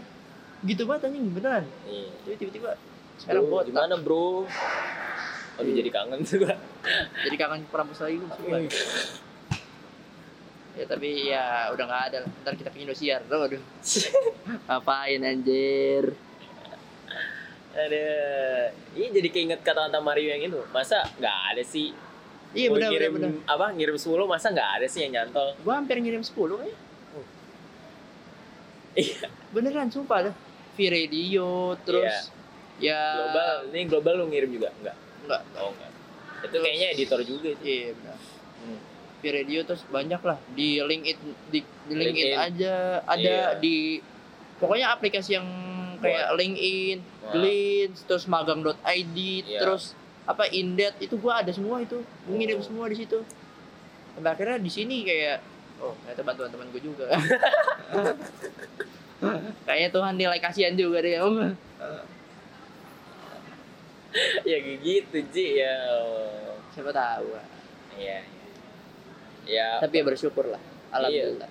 [0.61, 1.65] Gitu banget anjing beneran.
[1.83, 2.09] Iya.
[2.21, 2.71] Tapi tiba-tiba
[3.17, 4.45] sekarang Bro, gimana, Bro?
[5.59, 6.55] Aduh, jadi kangen tuh gua.
[7.27, 8.63] Jadi kangen Pramus lagi sumpah.
[10.79, 12.31] Ya tapi ya udah nggak ada lah.
[12.47, 13.27] Ntar kita ke Indosiar.
[13.27, 13.63] Tuh, aduh.
[14.71, 16.15] Ngapain anjir?
[17.75, 18.07] Ada.
[18.95, 20.63] Iya jadi keinget kata-kata Mario yang itu.
[20.71, 21.91] Masa nggak ada sih?
[22.55, 23.31] Iya benar benar ngirim benar.
[23.45, 25.53] apa ngirim 10 masa nggak ada sih yang nyantol?
[25.67, 26.77] Gua hampir ngirim 10 ya.
[28.99, 29.31] Iya.
[29.55, 30.35] Beneran sumpah dah.
[30.75, 32.31] V-Radio terus
[32.79, 34.71] ya Global, ini global lu ngirim juga?
[34.79, 34.97] Enggak.
[35.29, 35.43] Enggak.
[35.55, 35.91] Oh, enggak.
[36.41, 37.63] Itu kayaknya editor juga itu.
[37.63, 38.19] Iya benar.
[38.59, 38.81] Hmm.
[39.19, 42.39] V-Radio terus banyak lah di LinkedIn di, di LinkedIn LinkedIn.
[42.39, 43.19] aja ada
[43.53, 43.59] Iya.
[43.59, 43.99] di
[44.57, 45.49] pokoknya aplikasi yang
[45.99, 47.33] kayak LinkedIn, Wah.
[47.35, 49.59] Glints, terus magang.id, Iya.
[49.59, 51.99] terus apa Indet itu gua ada semua itu.
[51.99, 52.65] Gua ngirim Oh.
[52.65, 53.19] semua di situ.
[54.15, 55.43] Sampai akhirnya di sini kayak
[55.79, 57.07] oh ternyata bantuan teman gue juga.
[59.67, 61.19] Kayaknya Tuhan nilai kasihan juga deh.
[61.19, 61.55] Om.
[64.43, 65.47] Ya kayak gitu, Ji.
[65.61, 65.75] Ya.
[66.73, 67.37] Siapa tahu.
[67.95, 68.21] Iya.
[69.49, 70.61] Ya, Tapi ya bersyukur lah.
[70.89, 71.49] Alhamdulillah.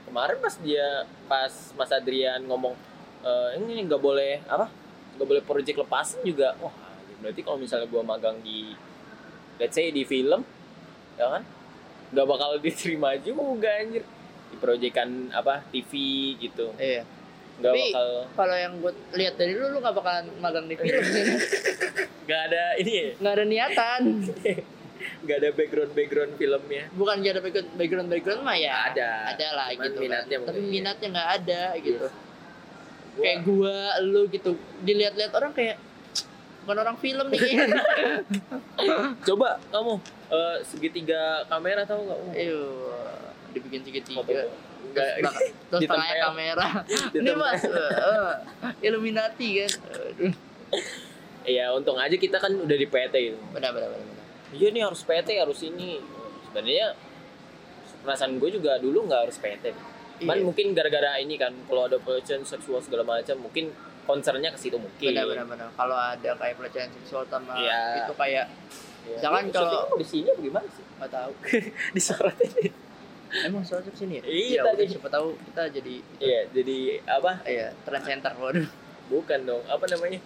[0.00, 0.86] kemarin pas dia
[1.24, 2.74] pas Mas Adrian ngomong
[3.22, 4.66] "Eh, ini nggak boleh apa
[5.14, 6.72] nggak boleh project lepasan juga wah
[7.20, 8.74] berarti kalau misalnya gua magang di
[9.56, 10.42] let's say di film
[11.14, 11.44] ya kan
[12.10, 14.02] nggak bakal diterima juga anjir
[14.50, 15.92] di proyekan apa TV
[16.40, 17.04] gitu Iya.
[17.60, 21.04] Nggak Tapi- bakal Kalau yang gue lihat dari lu, lu gak bakalan magang di film
[21.04, 21.24] sih.
[22.26, 24.00] nggak ada ini ya Nggak ada niatan.
[25.24, 28.72] nggak ada background background filmnya Bukan gak ada background background, background mah ya.
[28.90, 29.10] Ada.
[29.30, 29.98] Ada lah Cuman gitu.
[30.00, 30.46] minatnya kan.
[30.46, 30.70] Tapi iya.
[30.70, 32.06] minatnya nggak ada gitu.
[33.10, 34.50] Gua- Kayak gua, lu gitu.
[34.80, 35.76] Dilihat-lihat orang kayak
[36.60, 37.40] bukan orang film nih.
[39.26, 39.94] coba kamu
[40.30, 42.62] eh, segitiga kamera tahu nggak Oh, Ayo,
[43.50, 44.20] dibikin segitiga.
[44.20, 45.34] foto nggak Terus,
[45.80, 45.88] ditempel.
[45.88, 46.66] tengahnya kamera.
[47.16, 48.34] Ini mas, eh,
[48.82, 49.72] Illuminati kan.
[51.42, 53.38] Iya, untung aja kita kan udah di PT gitu.
[53.50, 54.06] Benar, benar, benar.
[54.50, 55.98] Iya nih harus PT, harus ini.
[56.44, 56.92] Sebenarnya
[58.00, 59.72] perasaan gue juga dulu nggak harus PT.
[60.18, 60.44] Cuman Iya.
[60.44, 63.72] mungkin gara-gara ini kan, kalau ada pelecehan seksual segala macam, mungkin
[64.02, 65.10] concernnya ke situ mungkin.
[65.10, 65.68] Benar, benar, benar.
[65.72, 68.04] Kalau ada kayak pelecehan seksual sama Iya.
[68.04, 68.46] itu kayak
[69.00, 69.16] Ya.
[69.18, 70.84] Jangan kalau- di sini gimana sih?
[71.00, 71.32] nggak tahu.
[71.96, 72.68] Disorot ini.
[73.30, 74.22] Emang soalnya sini ya?
[74.22, 77.32] Iya, ya, siapa tahu kita jadi Iya, jadi apa?
[77.44, 78.66] iya trend center waduh
[79.06, 79.62] Bukan dong.
[79.66, 80.18] Apa namanya?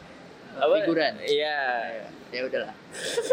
[0.55, 0.73] Apa?
[0.81, 1.57] figuran Iya.
[2.31, 2.75] ya udahlah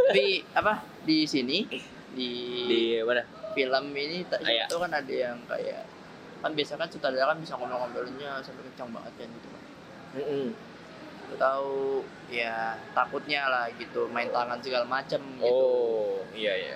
[0.07, 1.65] tapi apa di sini
[2.11, 2.29] di,
[2.69, 3.25] Di mana?
[3.51, 4.65] film ini tak Ah, iya.
[4.65, 5.83] itu kan ada yang kayak
[6.37, 9.63] kan biasa kan sutradara kan bisa ngomong-ngomongnya sampai kencang banget kan gitu kan
[10.13, 10.45] Mm-mm.
[11.29, 16.75] Lu tahu ya takutnya lah gitu main tangan segala macam gitu Oh, iya iya.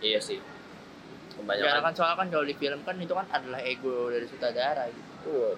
[0.00, 0.38] Iya sih.
[1.42, 1.82] Karena Kebanyakan.
[1.82, 5.56] kan soalnya kan kalau di film kan itu kan adalah ego dari sutradara gitu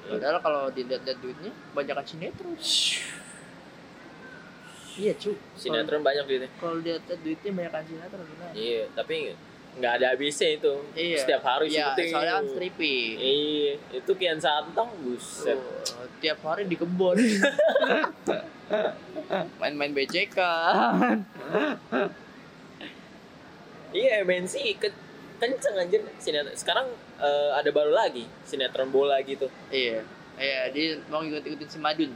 [0.00, 2.54] Uh, padahal kalau dilihat-lihat duitnya kebanyakan sinetron
[4.96, 6.46] iya cu sinetron banyak gitu.
[6.56, 9.14] kalau lihat-lihat duitnya banyakan sinetron benar Iya, tapi
[9.70, 10.72] nggak ada habisnya itu.
[10.92, 11.16] Iya.
[11.16, 12.10] Setiap hari Iya, syuting.
[12.10, 13.16] soalnya kan stripping.
[13.16, 15.54] Iya, itu kian santang buset.
[15.54, 17.16] Oh, tiap hari di kebun.
[19.60, 20.38] Main-main BCK.
[23.90, 24.88] Iya, MNC ke
[25.36, 26.54] kenceng anjir sinetron.
[26.54, 29.46] Sekarang eh, ada baru lagi sinetron bola gitu.
[29.68, 30.02] iya.
[30.40, 32.08] Iya, dia mau ikut-ikutin si Madun.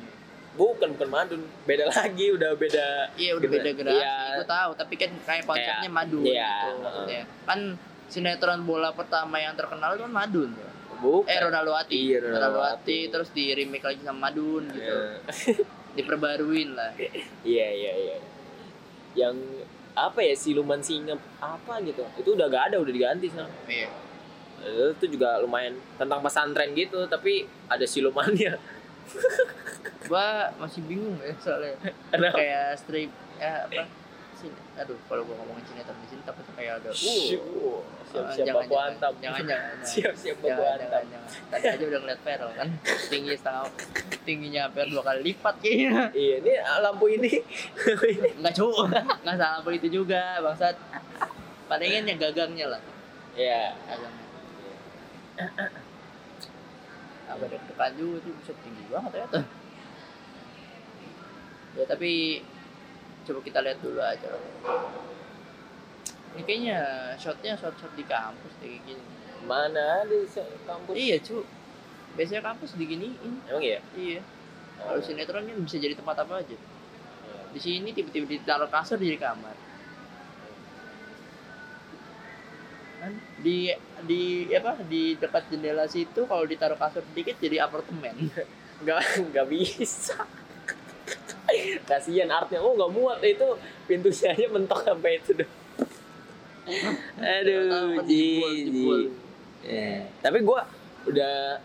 [0.54, 3.12] Bukan bukan Madun, beda lagi, udah beda.
[3.14, 4.00] Iya, udah beda generasi.
[4.00, 4.16] Iya.
[4.32, 6.70] Aku tahu, tapi kan kayak konsepnya Kayak- Madun iya, gitu.
[6.80, 7.06] heeh.
[7.10, 7.22] Ya.
[7.44, 7.60] Kan
[8.06, 10.50] sinetron bola pertama yang terkenal itu kan Madun.
[10.94, 11.28] Bukan.
[11.28, 11.96] Eh, Ronaldo Ati.
[12.00, 12.98] Iya, Ronaldo Ati, Ati.
[13.12, 14.80] terus di remake lagi sama Madun gitu.
[14.88, 15.54] Iya.
[15.92, 16.90] Diperbaruin lah.
[17.44, 18.16] Iya iya iya.
[19.14, 19.36] Yang
[19.94, 22.02] apa ya siluman singa apa gitu?
[22.18, 23.54] Itu udah gak ada, udah diganti sekarang.
[23.70, 23.88] Iya.
[24.94, 28.58] Itu juga lumayan tentang pesantren gitu, tapi ada silumannya.
[30.04, 31.76] Gua masih bingung ya soalnya.
[32.12, 34.03] Kayak strip ya apa
[34.44, 36.96] sin aduh kalau gua ngomongin sinetron di sini takutnya kayak ada uh,
[38.14, 39.76] Uh, siap-siap jangan, baku jangan, jangan jangan jangan.
[39.90, 41.28] Siap-siap baku jangan, jangan, jangan.
[41.50, 42.68] tadi aja udah ngeliat Feral kan
[43.10, 43.64] tinggi setengah
[44.22, 47.32] tingginya hampir dua kali lipat kayaknya Iya, ini lampu ini.
[48.38, 50.76] nggak cu nggak salah apa itu juga bangsat
[51.66, 52.80] palingan yang gagangnya lah
[53.34, 53.74] Iya.
[53.82, 54.22] gagangnya
[57.24, 59.40] agak deg-degan juga sih bisa tinggi banget ternyata
[61.74, 62.12] ya tapi
[63.24, 64.30] coba kita lihat dulu aja
[66.34, 66.78] ini kayaknya
[67.18, 69.04] shotnya shot shot di kampus kayak gini
[69.44, 70.94] Mana ada se- kampus?
[70.96, 71.44] Iya cu.
[72.16, 73.44] Biasanya kampus diginiin.
[73.44, 73.80] Emang iya?
[73.92, 74.20] Iya.
[74.80, 74.96] Oh.
[74.96, 76.56] Kalau sinetron kan bisa jadi tempat apa aja.
[76.56, 77.38] Iya.
[77.52, 79.56] Di sini tiba-tiba ditaruh kasur jadi kamar.
[83.04, 83.12] Kan
[83.44, 83.68] di
[84.08, 84.22] di
[84.56, 88.16] apa di dekat jendela situ kalau ditaruh kasur dikit jadi apartemen.
[88.84, 90.26] Nggak, nggak bisa.
[91.82, 93.46] Kasihan artnya, oh nggak muat itu
[93.84, 95.48] pintunya aja mentok sampai itu deh.
[97.34, 98.40] Aduh, ji.
[99.60, 100.64] Ya, Tapi gua
[101.04, 101.60] udah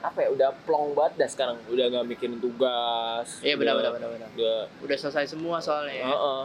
[0.00, 4.28] apa ya udah plong banget dah sekarang udah nggak mikirin tugas Iya benar benar benar
[4.32, 5.92] udah Udah selesai semua soalnya.
[5.94, 6.06] ya.
[6.08, 6.42] Heeh.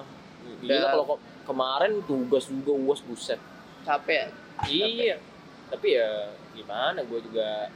[0.62, 3.40] Gila kalau ke- kemarin tugas juga uas buset.
[3.82, 4.30] Capek.
[4.68, 5.18] Iya.
[5.68, 7.72] Tapi ya gimana gue juga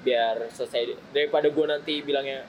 [0.00, 2.44] biar selesai daripada gue nanti bilangnya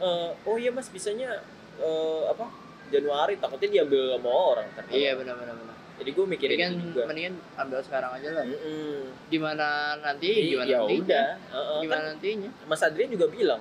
[0.00, 1.28] "Eh, oh iya mas bisanya
[1.76, 2.48] eh, apa
[2.90, 4.84] Januari takutnya diambil sama orang ntar.
[4.90, 5.76] Iya benar benar benar.
[6.00, 7.02] Jadi gue Jadi mikirin kan itu juga.
[7.06, 8.44] mendingan ambil sekarang aja lah.
[8.48, 8.98] Mm-mm.
[9.28, 9.68] Gimana
[10.00, 10.30] nanti?
[10.48, 11.04] Gimana ya nantinya?
[11.04, 11.28] udah.
[11.52, 12.50] Heeh, Gimana kan nantinya?
[12.64, 13.60] Mas Adrian juga bilang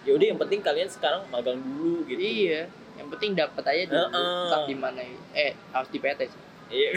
[0.00, 2.18] ya udah yang penting kalian sekarang magang dulu gitu.
[2.18, 2.66] Iya.
[2.98, 4.06] Yang penting dapat aja dulu.
[4.12, 5.00] Entah di mana.
[5.32, 6.42] Eh harus di PT sih.
[6.68, 6.90] Iya.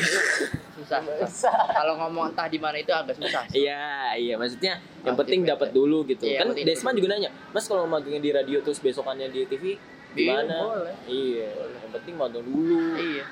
[1.00, 1.26] Susah.
[1.26, 1.56] susah.
[1.72, 3.44] Kalau ngomong entah di mana itu agak susah.
[3.50, 6.24] Iya, iya maksudnya yang penting di dapat dulu gitu.
[6.24, 9.78] Iya, kan Desma juga nanya, "Mas kalau magangnya di radio terus besokannya di TV Iya,
[10.14, 10.96] gimana?" boleh.
[11.06, 12.78] Iya, yang penting magang dulu.
[12.94, 13.26] Iya.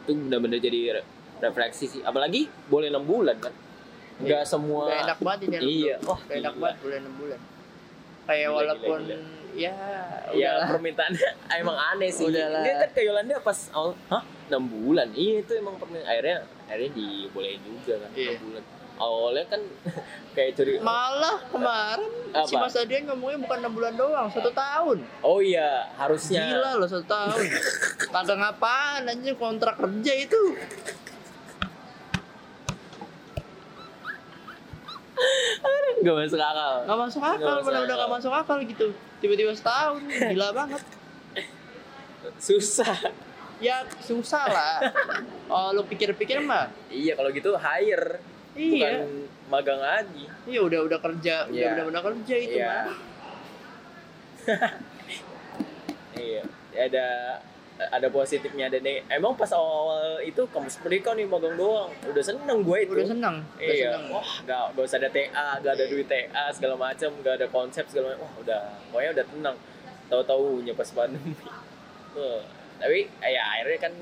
[0.00, 1.06] Itu benar-benar jadi re-
[1.40, 2.00] refleksi sih.
[2.00, 3.52] Apalagi boleh enam bulan kan.
[4.14, 5.56] Enggak semua Udah enak banget ini.
[5.82, 6.62] Iya, Wah, wah, udah enak gila.
[6.62, 7.40] banget bulan 6 bulan.
[8.22, 9.16] Kayak Gila, walaupun gila,
[9.52, 9.74] ya
[10.30, 10.66] Ya udahlah.
[10.70, 11.28] permintaannya
[11.60, 12.24] emang aneh sih.
[12.24, 12.62] Udahlah.
[12.62, 14.22] Dia kan ke Yolanda pas awal, hah?
[14.46, 15.08] 6 bulan.
[15.10, 16.36] Iya itu emang permintaan akhirnya
[16.72, 18.32] akhirnya dibolehin juga kan Iya.
[18.34, 18.64] 6 bulan.
[18.94, 19.60] Awalnya kan
[20.34, 22.10] kayak curi Malah kemarin
[22.42, 22.64] si Apa?
[22.64, 24.98] Mas Adrian ngomongnya bukan 6 bulan doang, satu tahun.
[25.20, 27.44] Oh iya, harusnya Gila loh satu tahun.
[28.12, 30.42] Kagak ngapaan anjir kontrak kerja itu.
[36.02, 36.72] Gak masuk akal.
[36.82, 38.02] Gak masuk akal, Nggak masuk benar-benar akal.
[38.02, 38.86] gak masuk akal gitu.
[39.22, 40.82] Tiba-tiba setahun, gila banget.
[42.42, 42.96] Susah.
[43.62, 44.76] Ya susah lah.
[45.46, 46.66] Oh lu pikir-pikir mah.
[46.90, 48.18] Iya kalau gitu hire
[48.52, 48.90] bukan Iya.
[49.48, 50.26] magang lagi.
[50.44, 51.68] Iya udah udah kerja, udah Iya.
[51.72, 52.68] benar-benar kerja itu Iya.
[52.68, 52.96] mah.
[56.12, 56.42] Iya.
[56.72, 57.06] Ada
[57.82, 59.02] ada positifnya ada nih.
[59.08, 61.90] Emang pas awal-awal itu kamu seperti kau nih magang doang.
[62.04, 62.92] Udah seneng gue itu.
[62.94, 63.90] Udah seneng, udah Iya.
[63.90, 64.04] seneng.
[64.12, 67.84] Wah, gak, gak usah ada TA, gak ada duit TA segala macam, gak ada konsep
[67.90, 68.22] segala macam.
[68.26, 69.56] Wah, udah pokoknya udah tenang.
[70.10, 70.44] Tahu-tahu
[70.74, 71.32] pas pandemi.
[72.82, 73.92] Tapi ya akhirnya kan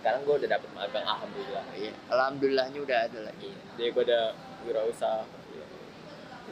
[0.00, 1.64] sekarang gue udah dapet magang alhamdulillah.
[1.76, 3.52] Iya, alhamdulillahnya udah ada lagi.
[3.52, 3.60] Iya.
[3.76, 4.24] Jadi gue udah
[4.66, 5.22] wirausaha.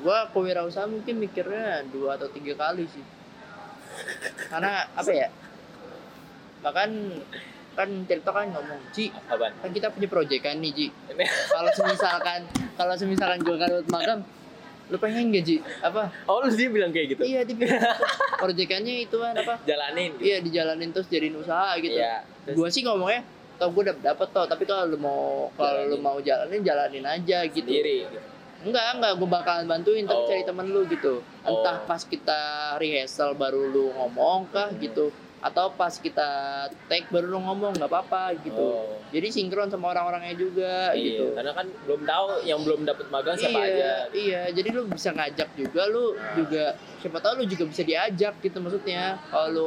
[0.01, 3.05] Gua kewirausahaan mungkin mikirnya dua atau tiga kali sih.
[4.49, 5.29] Karena apa ya?
[6.65, 6.91] Bahkan
[7.77, 9.53] kan Tirto kan ngomong, Ji, Apaan?
[9.61, 10.87] kan kita punya proyekan nih, Ji.
[11.53, 12.49] Kalau semisalkan
[12.81, 14.21] kalau semisalkan gua kan magang,
[14.91, 15.57] lu pengen gak, Ji?
[15.81, 16.11] Apa?
[16.27, 17.23] Oh, lu dia bilang kayak gitu?
[17.23, 17.79] Iya, dia bilang
[18.37, 19.55] proyekannya itu kan apa?
[19.63, 20.19] Jalanin.
[20.19, 21.95] Iya, dijalanin terus jadiin usaha gitu.
[21.95, 22.27] Iya.
[22.43, 23.23] Terus- Gua sih ngomongnya,
[23.55, 25.23] tau gue dapet dapet tau, tapi kalau lu mau
[25.55, 27.63] kalau lu mau jalanin jalanin aja gitu.
[27.63, 28.19] sendiri gitu.
[28.61, 30.29] Enggak, enggak, gue bakalan bantuin tapi Oh.
[30.29, 31.25] cari temen lu gitu.
[31.41, 31.87] Entah Oh.
[31.87, 32.41] pas kita
[32.77, 34.77] rehearsal baru lu ngomong kah Hmm.
[34.77, 35.09] gitu,
[35.41, 36.29] atau pas kita
[36.85, 38.61] take baru ngomong nggak apa-apa gitu.
[38.61, 39.01] Oh.
[39.09, 41.25] Jadi sinkron sama orang-orangnya juga Iya, gitu.
[41.33, 43.93] karena kan belum tahu yang belum dapat magang siapa iya, aja.
[44.13, 44.43] iya.
[44.53, 46.37] Jadi lu bisa ngajak juga, lu Nah.
[46.37, 46.65] juga
[47.01, 49.17] siapa tahu lu juga bisa diajak gitu maksudnya.
[49.33, 49.67] Kalau lu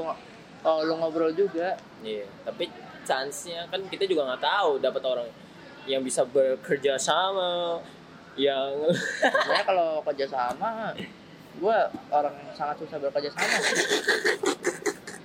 [0.62, 2.70] kalau lu ngobrol juga, Iya, tapi
[3.04, 5.28] chance-nya kan kita juga nggak tahu dapat orang
[5.84, 7.82] yang bisa bekerja sama
[8.40, 8.72] yang
[9.20, 10.94] sebenarnya kalau kerja sama,
[11.54, 11.78] gue
[12.10, 13.58] orang yang sangat susah bekerja sama.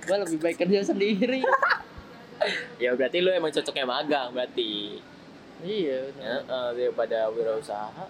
[0.09, 1.45] Gue lebih baik kerja sendiri.
[2.81, 4.95] ya berarti lu emang cocoknya magang berarti
[5.59, 6.07] iya.
[6.09, 8.07] ya, eh, daripada wirausaha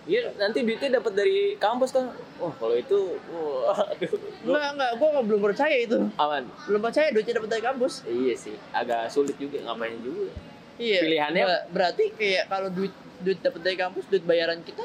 [0.00, 5.08] Iya nanti duitnya dapat dari kampus kan wah kalau itu wah aduh Enggak, enggak, gue
[5.26, 5.98] belum percaya itu.
[6.16, 8.06] aman Belum percaya duitnya dapat dari kampus.
[8.06, 10.30] iya sih agak sulit juga ngapain juga
[10.78, 10.98] Iya.
[11.04, 14.80] Pilihannya- Ber- berarti kayak kalau duit duit dapat dari kampus, duit bayaran kita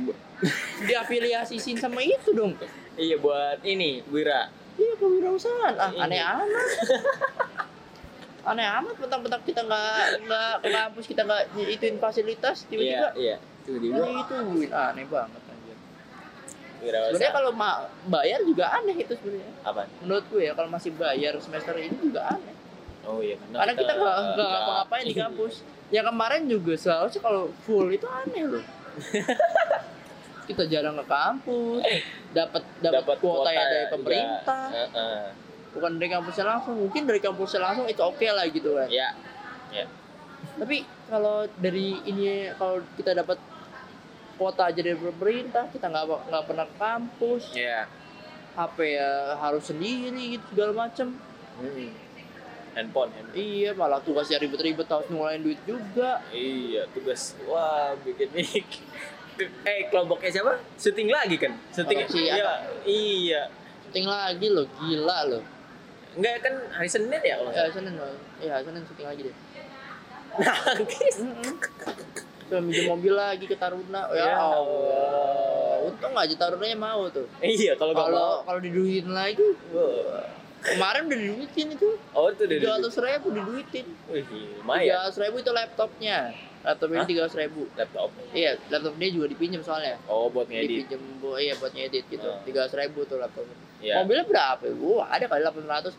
[0.88, 2.56] diafiliasisin sama itu dong.
[2.94, 4.48] iya buat ini wira
[4.80, 5.74] Iya, kewirausahaan.
[5.76, 6.00] Ah, Ini.
[6.00, 6.68] aneh amat.
[8.50, 13.36] aneh amat mentang-mentang kita nggak nggak ke kampus kita nggak ituin fasilitas iya tiba-tiba iya
[13.68, 15.76] tiba-tiba aneh ituin aneh banget anjir.
[16.80, 19.52] Sebenarnya kalau ma- bayar juga aneh itu sebenarnya.
[19.60, 22.54] apa Menurut gue ya kalau masih bayar semester ini juga aneh.
[23.04, 25.54] oh iya Karena kita nggak nggak ngapa-ngapain di kampus.
[25.92, 28.64] Ya kemarin juga seharusnya kalau full itu aneh loh.
[30.50, 31.82] kita jarang ke kampus,
[32.38, 33.92] dapat dapat dapat kuota ya dari juga.
[33.94, 35.22] pemerintah, Heeh.
[35.70, 36.74] bukan dari kampusnya langsung.
[36.76, 38.88] Mungkin dari kampusnya langsung itu oke lah gitu kan.
[38.90, 39.08] ya
[39.70, 39.86] ya
[40.58, 43.38] Tapi kalau dari ini kalau kita dapat
[44.34, 47.84] kuota aja dari pemerintah, kita nggak nggak pernah ke kampus, Iya.
[48.50, 51.14] HP ya harus sendiri gitu segala macem.
[51.60, 51.92] Hmm.
[52.70, 53.34] Handphone, handphone.
[53.36, 56.22] Iya, malah tugasnya ribet-ribet harus ngeluarin duit juga.
[56.30, 57.34] Iya, tugas.
[57.44, 58.66] Wah, bikin mic.
[59.46, 60.52] Eh, kelompoknya siapa?
[60.76, 61.52] Syuting lagi kan?
[61.72, 61.98] Syuting.
[62.10, 62.68] Si iya.
[62.84, 63.42] Iya.
[63.88, 65.42] Syuting lagi loh, gila loh.
[66.18, 68.10] Enggak kan hari Senin ya kalau Ya Senin loh,
[68.42, 69.36] iya Senin syuting lagi deh.
[70.38, 71.16] Nangis.
[72.50, 74.10] Coba minjem mobil lagi ke Taruna.
[74.10, 75.86] Ya, Ya Allah.
[75.86, 77.30] Untung aja Tarunanya mau tuh.
[77.38, 77.94] Iya, kalau.
[77.94, 79.42] Kalau kalau diduitin lagi,
[80.62, 81.88] kemarin udah diduitin itu.
[82.10, 82.42] Oh, itu.
[82.46, 83.86] Tiga ratus ribu diduitin.
[84.10, 84.26] Wih,
[84.60, 85.06] lumayan.
[85.06, 86.34] ratus ribu itu laptopnya.
[86.60, 87.08] Laptop ini Hah?
[87.08, 87.62] tiga ratus ribu.
[87.72, 88.12] Laptop.
[88.36, 89.96] Iya, laptop dia juga dipinjam soalnya.
[90.04, 90.84] Oh, buat ngedit.
[90.84, 92.28] Dipinjam bu, iya buat ngedit gitu.
[92.28, 92.44] Ah.
[92.44, 93.48] Tiga ratus ribu tuh laptop.
[93.80, 94.04] Iya.
[94.04, 94.64] Mobilnya berapa?
[94.76, 95.96] Wah, ada kali delapan ratus.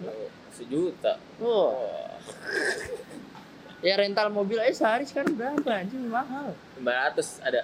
[0.53, 1.17] Sejuta.
[1.41, 2.13] Wah, Wah.
[3.87, 5.65] ya rental mobil aja sehari sekarang berapa?
[5.65, 6.53] Anjir mahal.
[6.77, 7.61] 500 ada.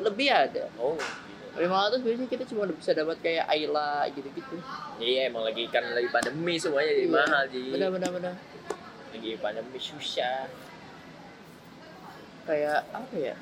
[0.00, 0.64] Lebih ada.
[0.80, 0.96] Oh.
[1.56, 4.60] lima ratus biasanya kita cuma bisa dapat kayak Ayla gitu-gitu.
[5.00, 7.16] Iya, emang lagi kan lagi pandemi semuanya jadi Iya.
[7.16, 7.70] mahal jadi.
[7.72, 8.34] Benar benar benar.
[9.08, 10.52] Lagi pandemi susah.
[12.46, 13.34] Kayak apa ya?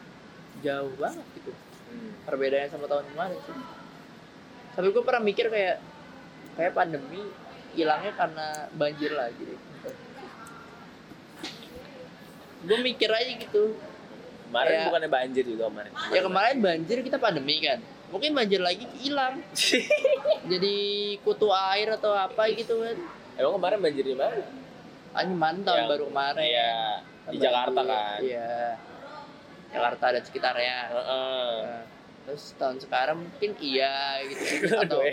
[0.60, 1.52] Jauh banget gitu.
[1.92, 2.12] Hmm.
[2.24, 3.54] Perbedaannya sama tahun kemarin sih.
[4.74, 5.76] Tapi gue pernah mikir kayak
[6.56, 7.22] kayak pandemi
[7.74, 9.60] hilangnya karena banjir lagi deh.
[12.64, 13.76] Gue mikir aja gitu.
[14.48, 15.92] Kemarin Kayak- bukannya banjir juga kemarin.
[16.10, 17.78] Ya kemarin banjir kita pandemi kan.
[18.08, 19.42] Mungkin banjir lagi hilang.
[20.52, 20.76] Jadi
[21.20, 22.96] kutu air atau apa gitu kan.
[23.34, 24.38] Emang kemarin banjir di mana?
[25.12, 26.40] Anjing mantap Yang- baru kemarin.
[26.40, 26.74] Iya,
[27.28, 28.18] di Jakarta kan.
[28.22, 28.78] Iya.
[29.74, 30.76] Jakarta dan sekitarnya.
[30.94, 31.52] Heeh.
[31.66, 31.82] Nah,
[32.24, 34.72] terus tahun sekarang mungkin iya gitu, gitu.
[34.80, 35.12] atau ya,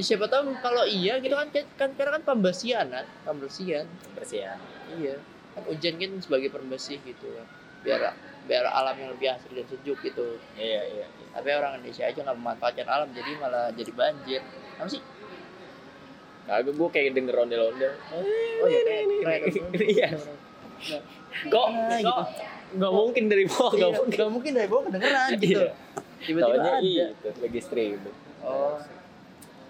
[0.00, 3.82] siapa tahu kalau iya gitu kan kan karena kan pembersihan kan pembersihan
[4.14, 4.54] Bersihan.
[4.94, 5.18] iya
[5.50, 7.46] kan hujan kan sebagai pembersih gitu kan
[7.82, 8.00] biar
[8.46, 11.06] biar alam yang lebih asri dan sejuk gitu Iya, iya.
[11.10, 11.26] iya.
[11.34, 14.40] tapi orang Indonesia aja nggak memanfaatkan alam jadi malah jadi banjir
[14.78, 15.02] apa sih
[16.44, 17.92] Kagak gue kayak denger ondel-ondel.
[18.12, 19.42] oh iya kayak
[19.80, 20.08] Iya.
[21.48, 22.12] Kok, Nah, gitu.
[22.12, 22.28] kok
[22.74, 24.14] nggak mungkin dari bawah, nggak Iya, mungkin.
[24.14, 25.70] nggak mungkin dari bawah kedengeran gitu Iya.
[26.20, 28.16] tiba-tiba Taunya ada itu lagi streaming.
[28.40, 28.76] oh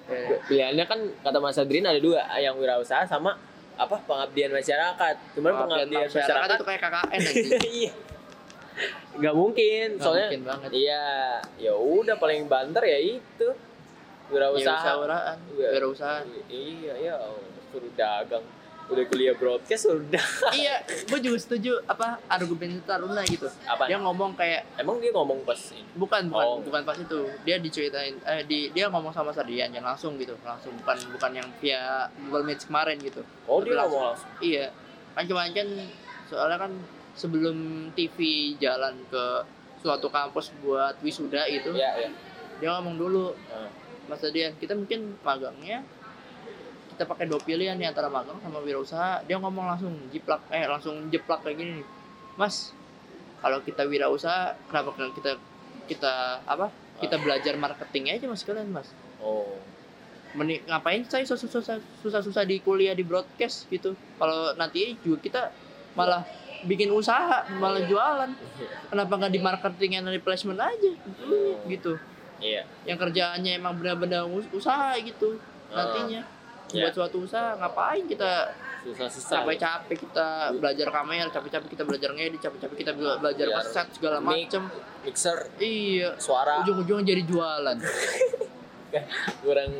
[0.04, 0.36] Iya.
[0.44, 3.40] Pilihannya kan kata Mas Adrin ada dua, yang wirausaha sama
[3.74, 5.14] apa pengabdian masyarakat.
[5.32, 7.20] Cuman pengabdian masyarakat masyarakat, itu kayak KKN
[7.80, 7.92] iya.
[9.14, 10.70] Nggak mungkin, Nggak soalnya mungkin banget.
[10.74, 11.04] iya,
[11.56, 13.48] ya udah paling banter ya itu
[14.28, 14.92] wirausaha.
[14.98, 15.68] wirausahaan Iya.
[15.72, 16.16] wirausaha
[16.48, 17.14] Iya, ya
[17.70, 18.44] suruh dagang.
[18.84, 20.20] Udah kuliah broadcast sudah.
[20.54, 23.84] iya gue juga setuju apa argumen Taruna gitu Apa?
[23.84, 25.80] dia ngomong kayak Emang dia ngomong pas ini?
[25.94, 26.60] bukan bukan Oh.
[26.60, 30.76] bukan pas itu dia diceritain eh di dia ngomong sama Sardian yang langsung gitu langsung
[30.76, 31.82] bukan bukan yang via
[32.18, 33.88] Google Meet kemarin gitu Oh, Tapi dia langsung.
[33.94, 34.30] ngomong langsung.
[34.40, 34.66] iya
[35.12, 35.68] kan kemarin kan
[36.24, 36.72] soalnya kan
[37.14, 37.56] sebelum
[37.92, 38.18] TV
[38.58, 39.24] jalan ke
[39.78, 42.10] suatu kampus buat wisuda itu Iya, iya.
[42.58, 43.70] dia ngomong dulu Ah.
[44.04, 45.80] Mas Sardian kita mungkin magangnya
[46.94, 51.10] kita pakai dua pilihan nih antara magang sama wirausaha dia ngomong langsung jiplak eh langsung
[51.10, 51.86] jeplak kayak gini nih.
[52.38, 52.70] Mas
[53.42, 55.36] kalau kita wirausaha kenapa kita
[55.84, 56.14] kita
[56.46, 56.70] apa
[57.02, 58.88] kita belajar marketing aja mas kalian mas?
[59.18, 59.58] Oh.
[60.34, 63.94] Meni, ngapain saya susah-susah susah-susah di kuliah di broadcast gitu?
[64.18, 65.42] Kalau nanti juga kita
[65.94, 66.26] malah
[66.66, 68.30] bikin usaha malah jualan.
[68.90, 70.90] Kenapa nggak di marketing and replacement aja?
[71.66, 71.94] Gitu.
[72.42, 72.66] Iya.
[72.84, 75.38] yang kerjaannya emang benar-benar us- usaha gitu
[75.70, 75.80] Ah.
[75.80, 76.26] nantinya
[76.74, 76.82] Iya.
[76.82, 78.50] buat suatu usaha ngapain kita
[78.84, 79.40] Susah-susah.
[79.40, 84.62] capek-capek kita belajar kamera capek-capek kita belajar ngedit capek-capek kita bela- belajar ngeset segala macem
[85.00, 87.78] Mixer, iya suara ujung-ujungnya jadi jualan
[89.42, 89.70] kurang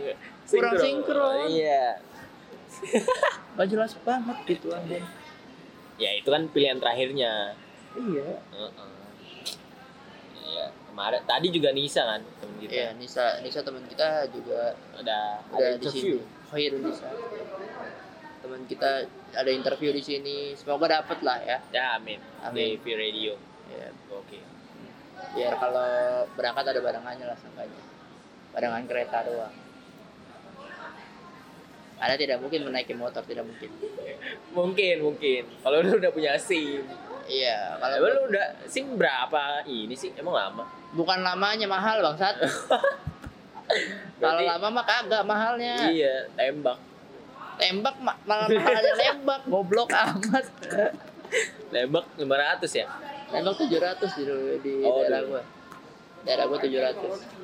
[0.45, 1.49] Kurang sinkron.
[1.49, 1.97] Iya.
[3.57, 4.69] gak jelas banget gitu
[5.95, 7.55] Ya itu kan pilihan terakhirnya.
[7.95, 8.71] iya Heeh.
[8.71, 9.04] Iya.
[10.95, 12.71] Kemarin tadi juga Nisa kan temen kita.
[12.71, 16.17] iya Nisa Nisa teman kita juga Ada ada di interview.
[16.17, 17.11] sini Khairul Nisa
[18.39, 18.91] teman kita
[19.33, 22.23] ada interview di sini semoga dapet lah ya Ya amin.
[22.41, 22.79] Amin.
[22.79, 23.35] Di Radio.
[23.67, 24.39] ya Oke.
[25.35, 25.91] biar kalau
[26.31, 27.83] berangkat ada barengannya lah sangkanya
[28.53, 29.55] barengan kereta doang
[31.97, 33.71] ada tidak mungkin menaiki motor tidak mungkin
[34.53, 35.43] Mungkin mungkin.
[35.59, 36.87] Kalau lu udah punya SIM.
[37.27, 39.65] iya Kalau kalau lu udah SIM berapa?
[39.65, 40.65] Ini sih emang lama.
[40.95, 42.39] Bukan lamanya mahal bangsat
[44.23, 46.79] kalau lama mah kagak mahalnya Iya, tembak.
[47.57, 50.47] tembak ma- malah mahalnya nembak goblok amat
[51.67, 52.23] Tembak 500
[52.73, 52.87] ya?
[53.27, 54.23] nembak 700 di,
[54.63, 55.31] di Oh, daerah dulu.
[55.33, 55.43] gua
[56.23, 57.43] daerah gua 700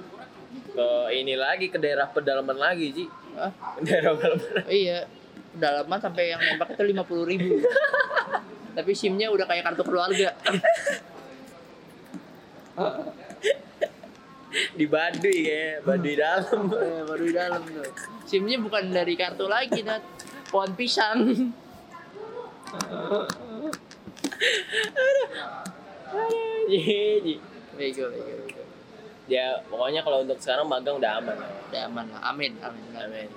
[0.70, 3.04] Ke ini lagi ke daerah pedalaman lagi, Ji.
[3.34, 3.50] Hah?
[3.74, 4.62] Ke daerah pedalaman.
[4.66, 4.98] iya
[5.52, 7.54] dalaman sampai yang nembak itu 50 ribu
[8.70, 10.30] Tapi SIM-nya udah kayak kartu keluarga.
[14.72, 17.86] Di Baduy kayak Baduy dalam Eh, baru di dalam tuh.
[18.26, 20.02] SIM-nya bukan dari kartu lagi, Nat.
[20.50, 21.20] Pohon pisang.
[26.68, 27.34] Jadi,
[27.72, 28.62] Bego, bego, bego.
[29.24, 31.38] ya pokoknya kalau untuk sekarang magang udah aman
[31.70, 32.20] Udah aman lah.
[32.28, 32.84] Amin, amin.
[32.92, 33.28] amin.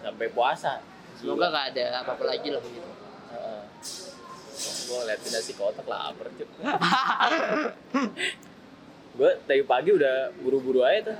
[0.00, 0.80] sampai puasa
[1.14, 2.86] Semoga gak ada apa-apa lagi lah begitu.
[4.88, 6.48] gue liatin nasi kotak lapar cuk
[9.18, 11.18] gue dari pagi udah buru-buru aja tuh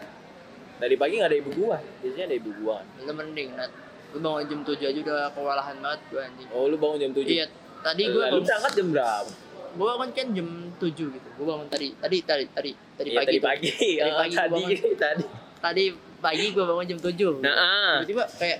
[0.78, 3.70] dari pagi nggak ada ibu gua biasanya ada ibu gua Lu mending, Nat.
[4.14, 6.48] Lu bangun jam 7 aja udah kewalahan banget gua anjing.
[6.54, 7.46] oh lu bangun jam tujuh Iya,
[7.82, 9.30] tadi gua lu bangun, berangkat jam berapa
[9.74, 11.28] gua bangun kan jam 7 gitu.
[11.34, 13.26] Gua bangun tadi, tadi, tadi, tadi, tadi Iya, pagi.
[13.26, 14.70] tadi pagi Tadi Ah, pagi tadi bangun.
[15.02, 15.24] tadi
[15.58, 15.84] Tadi
[16.22, 17.42] pagi gua bangun jam 7.
[17.42, 17.94] nah ah.
[17.98, 18.58] Tiba-tiba kayak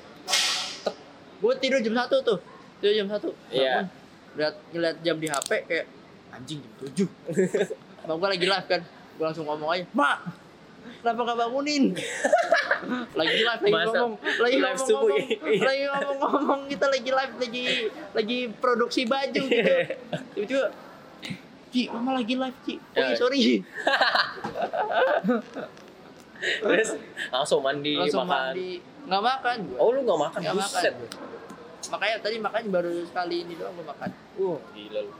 [0.82, 0.94] tek.
[1.38, 2.38] Gua tidur jam 1 tuh.
[2.82, 3.14] Tidur jam 1.
[3.54, 3.86] Iya.
[3.86, 3.86] Bangun.
[4.34, 5.86] Lihat ngeliat jam di HP kayak
[6.34, 7.06] anjing jam 7.
[8.10, 8.82] Mau gua lagi live kan.
[9.18, 10.18] Gua langsung ngomong aja, "Mak,
[11.02, 11.84] kenapa gak bangunin?"
[13.18, 15.60] lagi live lagi Masa ngomong, lagi live ngomong, subuh ngomong, ya?
[15.60, 17.64] lagi ngomong-ngomong kita lagi live lagi
[18.14, 19.74] lagi produksi baju gitu.
[20.38, 20.66] Tiba-tiba
[21.68, 22.74] Ci, mama lagi live, Ci.
[22.78, 23.16] Oh, iya, Ya.
[23.18, 23.40] sorry.
[26.38, 26.94] terus
[27.28, 28.70] langsung mandi Langsung makan mandi.
[29.04, 29.78] Nggak makan gua.
[29.80, 30.92] oh lu nggak makan Nggak makan.
[31.88, 34.10] Makanya tadi makan baru sekali ini doang gua makan.
[34.38, 35.12] uh gila lu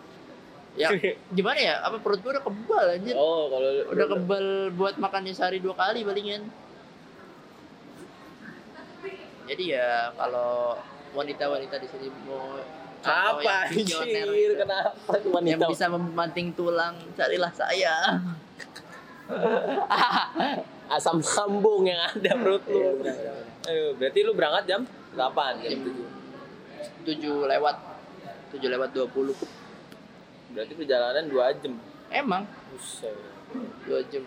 [0.76, 0.92] Ya,
[1.32, 1.74] gimana ya?
[1.82, 3.14] Apa perut gua udah kebal anjir.
[3.16, 4.44] oh kalau Udah kebal
[4.76, 6.46] buat makannya sehari dua kali palingan.
[9.48, 10.76] Jadi ya kalau
[11.16, 12.60] wanita-wanita di sini mau
[13.00, 18.20] apa anjir gitu, kenapa cuma yang bisa memanting tulang, carilah saya.
[20.88, 23.04] asam lambung yang ada perut Iya, lu
[23.68, 24.80] Ayo, berarti lu berangkat jam
[25.12, 25.80] 8 jam Jam
[27.04, 27.76] 7 lewat
[28.56, 29.36] 7 lewat 20.
[30.48, 31.72] Berarti perjalanan 2 jam
[32.08, 33.12] Emang Buset.
[33.84, 34.24] 2 jam.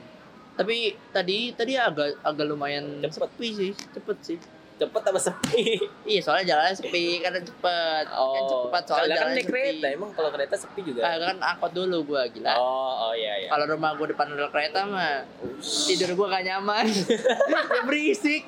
[0.51, 0.75] Tapi
[1.09, 3.17] tadi tadi agak agak lumayan Cepet.
[3.23, 4.39] sepi sih, cepet sih.
[4.77, 5.77] cepet apa sepi
[6.09, 8.05] Iya, soalnya jalannya sepi karena cepet.
[8.05, 9.53] kan cepet soalnya kalau kan jalannya naik sepi.
[9.53, 12.53] kereta emang kalau kereta sepi juga Ah, kan angkot dulu gua gila.
[12.55, 15.21] oh oh iya iya Kalau rumah gua depan rel kereta mah
[15.61, 16.85] tidur gua gak nyaman.
[17.71, 18.41] ya berisik.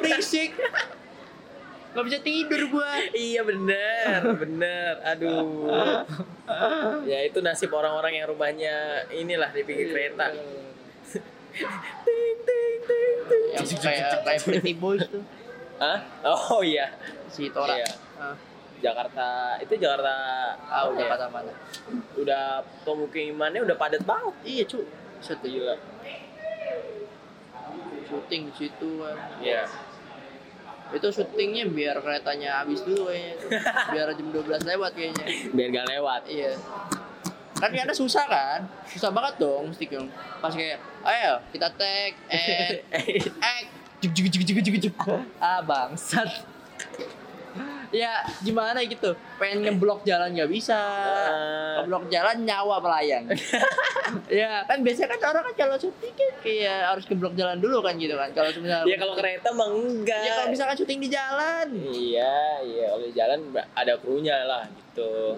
[0.00, 0.50] Berisik.
[1.98, 2.94] Gak bisa tidur gua.
[3.10, 6.06] iya bener bener aduh
[7.10, 10.30] ya itu nasib orang-orang yang rumahnya inilah di pinggir kereta
[12.06, 15.26] ting ting ting ting Yang kayak kayak Pretty Boys tuh.
[15.82, 15.98] Hah?
[16.22, 16.86] oh iya
[17.26, 17.74] Si Tora.
[17.74, 17.90] Iya.
[18.18, 18.34] Ah,
[18.78, 20.14] Jakarta itu Jakarta
[20.70, 21.26] ah, apa udah ya?
[21.30, 21.52] mana?
[22.14, 22.44] udah
[22.86, 24.86] pemukimannya udah padat banget Iya, cu.
[25.18, 25.74] Set gila
[28.08, 28.90] syuting di situ.
[29.44, 29.68] Iya.
[30.90, 33.34] Itu syutingnya biar keretanya habis dulu kayaknya.
[33.92, 35.26] Biar jam 12 lewat kayaknya.
[35.50, 36.52] biar gak lewat Iya.
[37.54, 38.60] Kan karena susah kan?
[38.86, 40.06] Susah banget dong mesti yang
[40.38, 42.78] pas kayak ayo kita tag and
[43.42, 43.68] act
[43.98, 44.94] juk juk juk juk juk juk.
[45.36, 46.46] Ah bangsat.
[47.90, 51.80] ya gimana gitu pengen ngeblok jalan nggak bisa Ah.
[51.80, 53.24] ngeblok jalan nyawa pelayan
[54.28, 57.94] ya kan biasanya kan orang kan kalau syuting kan kayak harus ngeblok jalan dulu kan
[57.96, 61.66] gitu kan kalau misalnya ya kalau kereta mah enggak ya kalau misalkan syuting di jalan
[61.92, 63.38] iya iya kalau di jalan
[63.76, 64.88] ada krunya lah gitu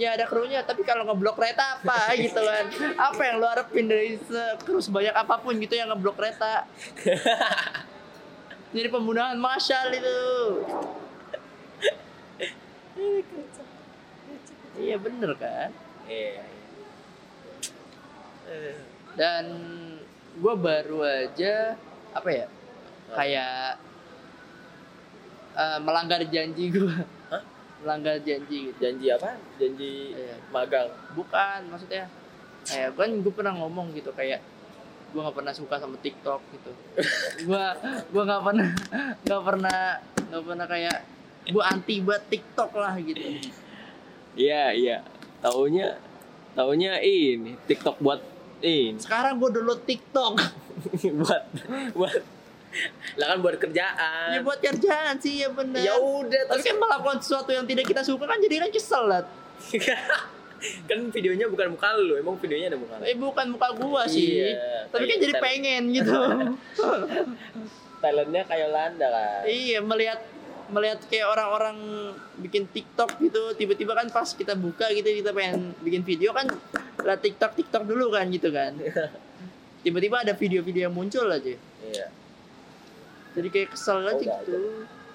[0.01, 2.65] Ya ada krunya, tapi kalau ngeblok kereta apa gitu kan?
[2.97, 4.17] Apa yang lu harapin dari
[4.65, 6.65] kru sebanyak apa pun gitu yang ngeblok kereta?
[8.73, 10.21] Jadi pembunuhan massal itu.
[14.81, 15.69] Iya bener kan?
[16.09, 16.60] iya iya.
[19.15, 19.45] Dan
[20.37, 21.75] gue baru aja
[22.11, 22.47] apa ya?
[23.11, 23.79] Kayak
[25.55, 26.95] eh, melanggar janji gue.
[27.81, 28.77] Melanggar janji gitu.
[28.77, 30.37] janji apa janji Iya.
[30.53, 32.13] magang bukan maksudnya
[32.69, 34.45] kayak kan gue pernah ngomong gitu kayak
[35.11, 36.71] gue nggak pernah suka sama TikTok gitu
[37.49, 37.65] gue
[38.13, 38.69] gue nggak pernah
[39.25, 39.79] nggak pernah
[40.29, 40.97] nggak pernah kayak
[41.49, 43.27] gue anti buat TikTok lah gitu
[44.37, 44.97] iya iya
[45.41, 45.97] taunya
[46.53, 48.21] taunya ini TikTok buat
[48.61, 50.35] ini sekarang gue download TikTok.
[51.21, 51.43] Buat
[51.93, 52.23] buat.
[53.19, 54.29] Lah kan buat kerjaan.
[54.31, 55.83] Ya buat kerjaan sih ya bener.
[55.83, 59.27] Ya udah tapi kan melakukan sesuatu yang tidak kita suka kan jadi kan kesel lah
[60.89, 63.05] kan videonya bukan muka lu emang videonya ada muka lu?
[63.09, 64.45] Eh bukan muka gua sih.
[64.45, 66.17] Iya, tapi kan kayak jadi pengen gitu.
[68.05, 69.43] Talentnya kayak Landa kan?
[69.45, 70.21] Iya melihat
[70.71, 71.77] melihat kayak orang-orang
[72.39, 76.47] bikin TikTok gitu tiba-tiba kan pas kita buka gitu kita pengen bikin video kan
[77.03, 78.75] lah TikTok TikTok dulu kan gitu kan.
[79.81, 82.07] Tiba-tiba ada video-video yang muncul aja iya.
[83.31, 84.59] Jadi kayak kesel aja udah gitu.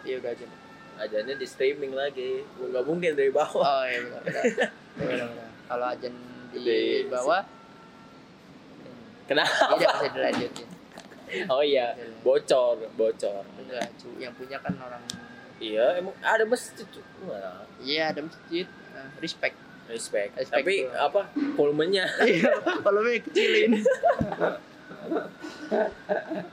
[0.08, 0.48] ya udah aja.
[0.96, 2.48] Ajannya di streaming lagi.
[2.58, 3.62] Nggak mungkin dari bawah.
[3.62, 4.22] Oh iya benar,
[4.96, 5.30] benar.
[5.68, 6.14] Kalau ajan
[6.56, 7.44] di bawah
[9.26, 9.74] Kenapa?
[9.76, 10.68] tidak bisa dilanjutin.
[11.50, 13.42] Oh iya, bocor, bocor.
[13.58, 13.90] Enggak.
[14.22, 15.02] Yang punya kan orang
[15.56, 16.84] Iya, emang ada masjid.
[16.86, 17.04] tuh.
[17.80, 18.68] Iya, ada masjid.
[18.92, 19.56] Nah, respect.
[19.86, 20.32] respect.
[20.34, 20.92] Respect Tapi tuh.
[20.98, 21.22] apa?
[21.56, 22.52] Volumenya Iya,
[22.82, 23.72] volumenya kecilin.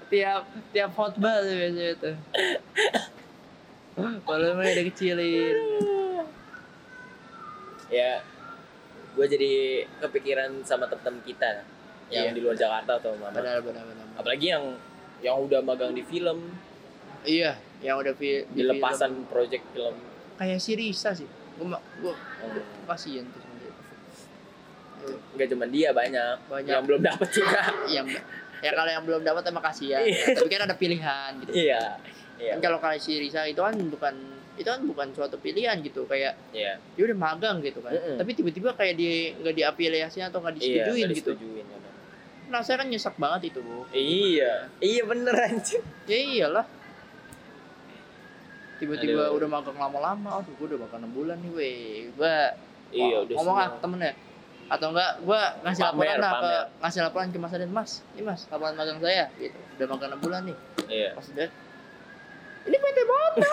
[0.09, 2.17] tiap tiap khotbah tuh biasanya tuh.
[4.23, 5.57] Volumenya udah kecilin.
[7.89, 8.25] ya
[9.13, 9.53] gue jadi
[10.01, 11.61] kepikiran sama teman-teman kita
[12.09, 12.33] yang Iya.
[12.33, 14.07] di luar Jakarta atau mana Benar benar benar.
[14.17, 14.65] apalagi yang
[15.21, 16.49] yang udah magang di film
[17.23, 18.71] Iya, yang udah fi- di film.
[18.73, 19.95] lepasan project film
[20.35, 21.27] kayak si Risa sih.
[21.55, 22.59] Gua gua Hmm.
[22.85, 23.73] kasihan tuh sama dia.
[25.33, 26.71] nggak cuma dia banyak, Banyak.
[26.71, 28.07] yang belum dapet juga Yang
[28.59, 30.01] ya kalau yang belum dapat emang kasihan.
[30.01, 30.33] Iya.
[30.33, 31.51] Tapi kan ada pilihan gitu.
[31.53, 31.99] iya
[32.37, 34.15] iya Kan kalau kayak si Risa itu kan bukan
[34.53, 38.71] itu kan bukan suatu pilihan gitu kayak iya dia udah magang gitu kan tapi tiba-tiba
[38.73, 41.93] kayak di nggak diafiliasi atau nggak iya disetujuin nggak gitu disetujuin, bener.
[42.47, 46.67] nah saya kan nyesek banget itu bu iya iya bener anjir ya iyalah
[48.83, 52.11] tiba-tiba udah magang lama-lama aduh gue udah magang 6 bulan nih weh.
[52.19, 52.37] Gue
[52.91, 54.13] iya udah ngomong ah temennya
[54.73, 56.81] atau enggak gue ngasih Pamer, laporan lah ke pamer.
[56.81, 59.31] ngasih laporan ke Mas Aden Mas ini Mas laporan magang saya.
[59.39, 59.59] Gitu.
[59.79, 60.57] Udah magang 6 bulan nih.
[60.91, 61.11] Iya.
[61.15, 61.51] Mas Aden
[62.63, 63.35] ini PT banget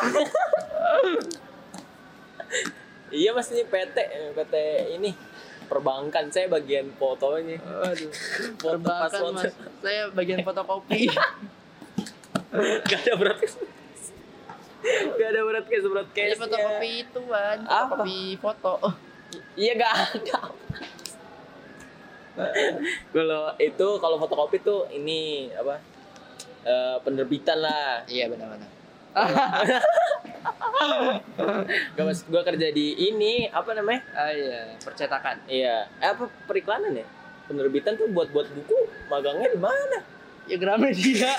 [3.09, 4.53] iya mas ini PT eh, PT
[4.97, 5.11] ini
[5.69, 6.33] perbankan.
[6.33, 7.61] Saya bagian fotonya.
[7.61, 8.09] Aduh
[8.57, 9.53] foto perbankan Mas.
[9.85, 11.09] Saya bagian fotokopi.
[12.89, 13.61] Gak ada broadcast
[15.19, 18.73] gak ada broadcast broadcast fotokopi itu kan, fotokopi foto.
[19.59, 20.39] Iya gak ada
[23.11, 25.75] kalau itu kalau fotokopi tuh ini apa
[26.63, 28.69] eh, penerbitan lah iya benar-benar.
[31.97, 35.43] gak mas gue kerja di ini apa namanya ah iya, percetakan.
[35.49, 37.05] iya eh, apa periklanan ya
[37.49, 38.77] penerbitan tuh buat buat buku
[39.11, 39.99] magangnya di mana
[40.49, 41.29] Ya Gramedia.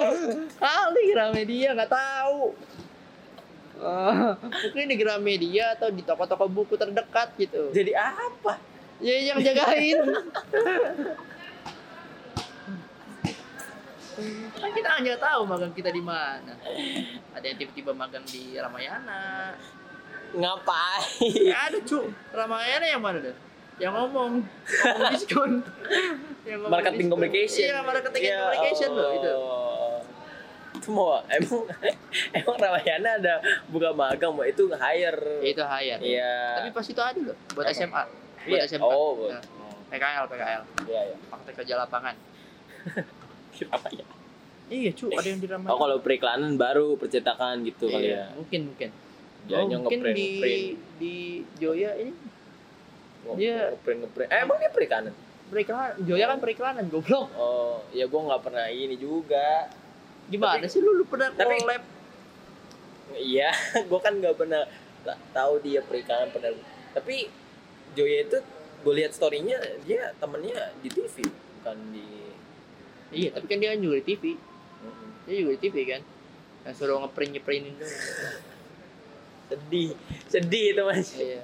[0.64, 2.56] Kali Gramedia nggak tahu.
[3.76, 7.68] Ah, mungkin di Gramedia atau di toko-toko buku terdekat gitu.
[7.70, 8.56] jadi apa
[8.96, 10.00] Ya yang jagain.
[14.56, 16.56] kan kita nggak tahu magang kita di mana.
[17.36, 19.52] Ada yang tiba-tiba magang di Ramayana.
[20.26, 23.36] ngapain Ya ada cu Ramayana yang mana deh?
[23.76, 25.52] Yang ngomong ngomong diskon.
[26.48, 27.12] yang ngomong marketing diskon.
[27.12, 29.34] communication Iya, marketing and Ya communication loh itu.
[30.86, 31.62] Mau emang
[32.32, 33.34] emang Ramayana ada
[33.66, 35.98] buka magang mau itu hire itu hire.
[35.98, 37.66] iya Tapi pas itu ada loh buat?
[37.68, 38.02] SMA.
[38.44, 38.62] Buat Iya.
[38.68, 38.84] SMK.
[38.84, 39.42] oh buat Nah,
[39.88, 40.62] PKL, PKL.
[40.84, 42.14] iya iya Praktek kerja lapangan.
[43.68, 44.06] apa ya
[44.66, 45.70] Iya, cu, ada yang di Ramayana.
[45.70, 48.90] oh kalau periklanan baru percetakan gitu kali ya Iya, mungkin mungkin.
[49.46, 50.30] Oh, mungkin di
[50.96, 51.14] di
[51.56, 52.10] Joya ini
[53.32, 53.74] Iya.
[53.74, 55.14] ngeprint ngeprint eh emang dia periklanan
[55.46, 55.94] periklanan.
[56.00, 57.30] Joya kan periklanan, goblok.
[57.32, 59.70] oh ya gue nggak pernah ini juga
[60.26, 61.82] Gimana Tapi- sih lu, lu pernah tapi- collab?
[63.16, 63.48] iya
[63.88, 64.66] gue kan nggak pernah
[65.00, 66.50] ta- tahu dia periklanan pernah
[66.92, 67.30] tapi
[67.92, 68.38] Joya itu
[68.82, 71.24] gue lihat storynya dia temennya di TV
[71.56, 72.06] bukan di
[73.08, 74.24] Iya, tapi kan dia kan juga di TV.
[75.24, 76.02] Dia juga di TV kan.
[76.66, 77.86] Yang suruh ngeprint nyeprintin tuh.
[79.48, 79.94] sedih
[80.26, 81.40] sedih itu mas Iya.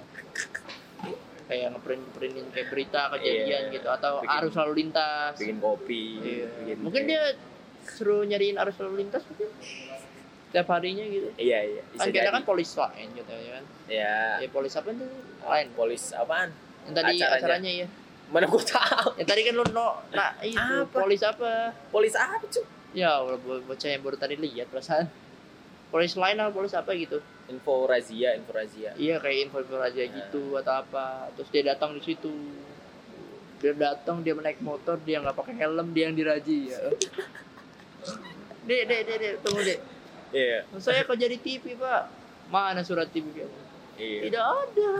[1.45, 3.72] Kayak ngeprint nyeprintin kayak berita kejadian Iya.
[3.72, 5.35] gitu atau Bikin- arus lalu lintas.
[5.37, 6.47] bikin kopi Iya.
[6.59, 7.22] bikin Mungkin dia
[7.85, 9.51] suruh nyariin arus lalu lintas mungkin
[10.47, 11.28] setiap harinya gitu.
[11.35, 13.64] iya iya Kan kita kan polis lain gitu ya kan.
[13.87, 15.09] ya Ya polis apa tuh?
[15.43, 15.66] Lain.
[15.72, 16.53] polis apaan
[16.83, 17.37] Yang tadi Acaranya.
[17.39, 17.87] acaranya ya.
[18.28, 20.97] mana gue tahu Yang tadi kan lu no, nah itu Apa?
[20.99, 21.51] polis apa?
[21.89, 25.09] polis apa cuy Ya, bocah yang baru tadi lihat perasaan.
[25.89, 27.24] Polis lain atau polis apa gitu.
[27.47, 30.12] info razia info razia Iya kayak info-info aja Nah.
[30.12, 31.05] gitu atau apa.
[31.33, 32.28] Terus dia datang di situ.
[33.59, 36.80] Dia datang dia naik motor dia nggak pakai helm dia yang diraji ya.
[38.62, 39.78] Dek, dek, dek, dek, tunggu dek.
[40.30, 42.03] iya Saya kerja di TV pak.
[42.46, 43.59] Mana surat TV kamu?
[43.94, 44.90] iya Tidak ada.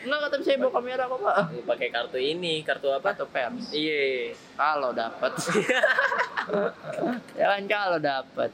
[0.00, 1.36] Enggak kata saya bawa kamera kok pak.
[1.66, 3.70] pakai kartu ini kartu apa Atau pers.
[3.70, 5.32] iya Kalau dapat.
[7.34, 8.50] ya kan kalau dapat.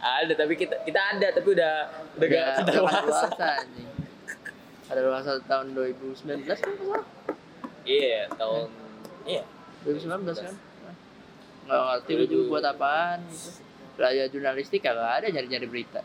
[0.00, 1.74] ada tapi kita kita ada tapi udah
[2.16, 3.52] udah gak Udah ada luasa.
[4.88, 6.72] Ada luasa tahun 2019 kan
[7.84, 8.68] iya tahun
[9.22, 9.42] iya
[9.84, 10.54] 2019 kan?
[11.70, 13.48] Nggak ngerti lu juga buat apaan gitu.
[13.94, 16.02] Belajar jurnalistik kagak ada nyari-nyari berita.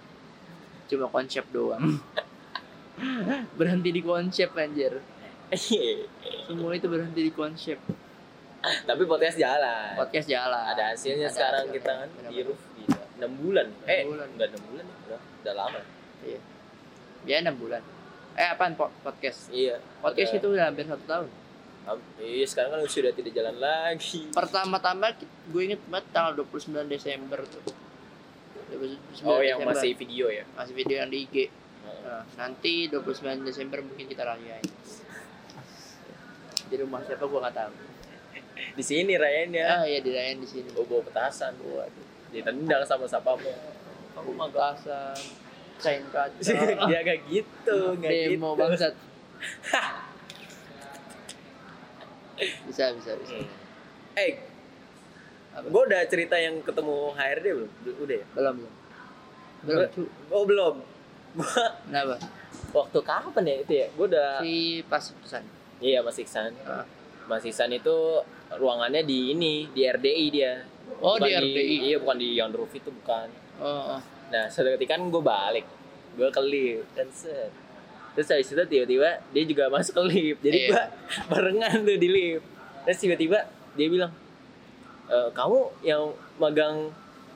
[0.85, 1.81] Cuma konsep doang.
[3.57, 5.01] berhenti di konsep anjir.
[5.47, 6.05] Iya.
[6.45, 7.77] Semua itu berhenti di konsep.
[8.65, 10.57] tapi podcast jalan Podcast jalan.
[10.65, 11.77] ada hasilnya Ada sekarang hasilnya.
[11.77, 14.25] kita kan di roof gila enam bulan eh bulan.
[14.27, 15.79] enggak enam bulan udah udah lama
[17.23, 17.81] Ya 6 bulan.
[18.33, 19.49] Eh apaan po- podcast?
[19.49, 19.77] Iya.
[20.01, 21.29] Podcast Ada- itu udah hampir satu tahun.
[22.17, 24.25] Iya sekarang kan sudah tidak jalan lagi.
[24.33, 25.13] Pertama-tama
[25.53, 27.61] gue inget banget tanggal 29 Desember tuh.
[28.73, 29.77] 29 Oh yang Desember.
[29.77, 30.43] masih video ya.
[30.57, 31.35] masih video yang di IG.
[32.05, 34.65] Nah, nanti 29 Desember mungkin kita rayain.
[36.65, 37.73] Di rumah siapa gua nggak tahu.
[38.73, 39.65] Di sini rayainnya.
[39.69, 40.73] Ah ya dirayain di sini.
[40.73, 41.53] Oh bawa petasan.
[41.61, 42.05] Waduh.
[42.33, 43.53] Ditendang sama siapamu.
[44.15, 45.19] Kamu mah gak Petasan,
[45.75, 46.39] cain kaca,
[46.87, 48.59] dia gak gitu, gak demo gitu.
[48.63, 48.95] bangsat.
[52.67, 53.35] bisa bisa bisa.
[54.15, 54.39] Eh,
[55.55, 55.67] Apa?
[55.67, 57.71] gue udah cerita yang ketemu HRD belum?
[58.03, 58.25] Udah ya?
[58.35, 58.73] Belum belum.
[59.65, 59.89] Belum.
[60.31, 60.75] Oh belum.
[61.87, 62.15] Kenapa?
[62.75, 63.87] waktu kapan ya itu ya?
[63.95, 64.29] Gue udah.
[64.43, 65.43] Si pas pesan.
[65.79, 66.51] Iya Mas Iksan.
[66.67, 66.85] Ah.
[67.27, 68.23] Mas Iksan itu
[68.55, 70.63] ruangannya di ini di RDI dia.
[70.99, 71.75] Oh Bukan di RDI.
[71.91, 73.27] Iya bukan di Young Roof itu bukan.
[73.59, 74.01] Oh, oh.
[74.31, 75.65] Nah suatu ketika kan gue balik,
[76.19, 77.51] gue ke lift dan set.
[78.15, 80.39] Terus habis itu tiba-tiba dia juga masuk ke lift.
[80.39, 80.69] Jadi Iya.
[80.71, 80.83] gue
[81.31, 82.45] barengan tuh di lift.
[82.83, 83.39] Terus tiba-tiba
[83.75, 84.11] dia bilang,
[85.05, 86.03] e, kamu yang
[86.35, 86.89] magang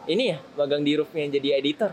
[0.06, 1.92] ini ya, magang di roofnya jadi editor.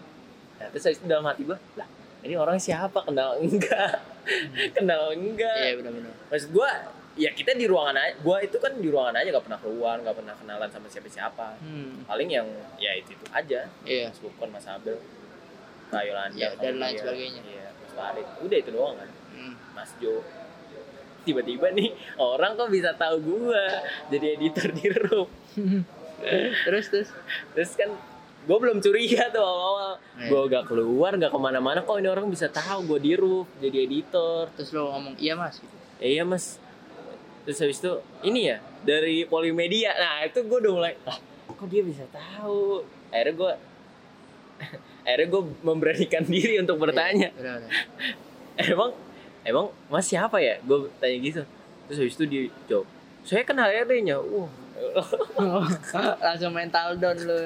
[0.56, 1.88] Nah, terus habis itu dalam hati gue, lah
[2.22, 3.02] ini orang siapa?
[3.02, 4.00] Kenal enggak?
[4.76, 5.62] Kenal enggak?
[5.62, 6.12] Iya benar-benar.
[6.26, 6.70] Maksud gue,
[7.16, 8.14] ya kita di ruangan aja.
[8.18, 11.58] Gue itu kan di ruangan aja gak pernah keluar, gak pernah kenalan sama siapa-siapa.
[11.60, 12.02] Hmm.
[12.04, 12.46] Paling yang
[12.78, 13.66] ya itu, itu aja.
[13.82, 14.10] Iya.
[14.10, 14.96] Mas Bukon, Mas Abel,
[15.86, 17.42] Kak Yolanda, Ya, dan lain sebagainya.
[17.42, 17.65] Iya,
[17.96, 18.28] Farid.
[18.44, 19.08] Udah itu doang kan.
[19.32, 19.54] Hmm.
[19.72, 20.20] Mas Jo.
[21.26, 21.90] Tiba-tiba nih
[22.22, 23.82] orang kok bisa tahu gua
[24.12, 25.26] jadi editor di Roof.
[26.68, 27.08] terus terus.
[27.56, 27.90] Terus kan
[28.46, 29.98] gue belum curiga tuh awal-awal.
[30.14, 30.28] Iya.
[30.30, 33.88] Gue gak keluar, gak ke mana-mana kok ini orang bisa tahu gue di Roof jadi
[33.90, 34.54] editor.
[34.54, 35.58] Terus lo ngomong iya mas.
[35.58, 35.76] Gitu.
[35.98, 36.62] Eh, iya mas.
[37.42, 37.92] Terus habis itu
[38.22, 39.94] ini ya dari Polimedia.
[39.98, 41.18] Nah itu gue udah mulai, ah
[41.50, 42.86] kok dia bisa tahu.
[43.10, 43.52] Akhirnya gue
[45.06, 47.30] akhirnya gue memberanikan diri untuk bertanya.
[47.30, 47.72] Iya, benar, benar.
[48.74, 48.90] emang
[49.46, 50.58] emang mas siapa ya?
[50.66, 51.42] Gue tanya gitu.
[51.86, 52.86] Terus habis itu dia jawab
[53.26, 54.50] saya kenal HRD-nya uh.
[56.26, 57.42] Langsung mental down lu.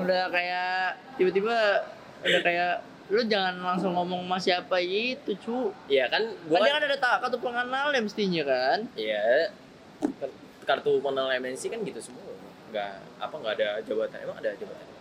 [0.00, 1.84] Udah kayak tiba-tiba
[2.22, 2.74] udah kayak
[3.12, 5.68] lu jangan langsung ngomong mas siapa itu cu.
[5.90, 8.78] Ya kan gue kan dia kan kan ada tak kartu pengenal ya mestinya kan.
[8.96, 9.52] Ya
[10.64, 12.32] kartu pengenal MNC kan gitu semua.
[12.72, 14.18] Nggak apa nggak ada jabatan.
[14.24, 14.91] Emang ada jabatan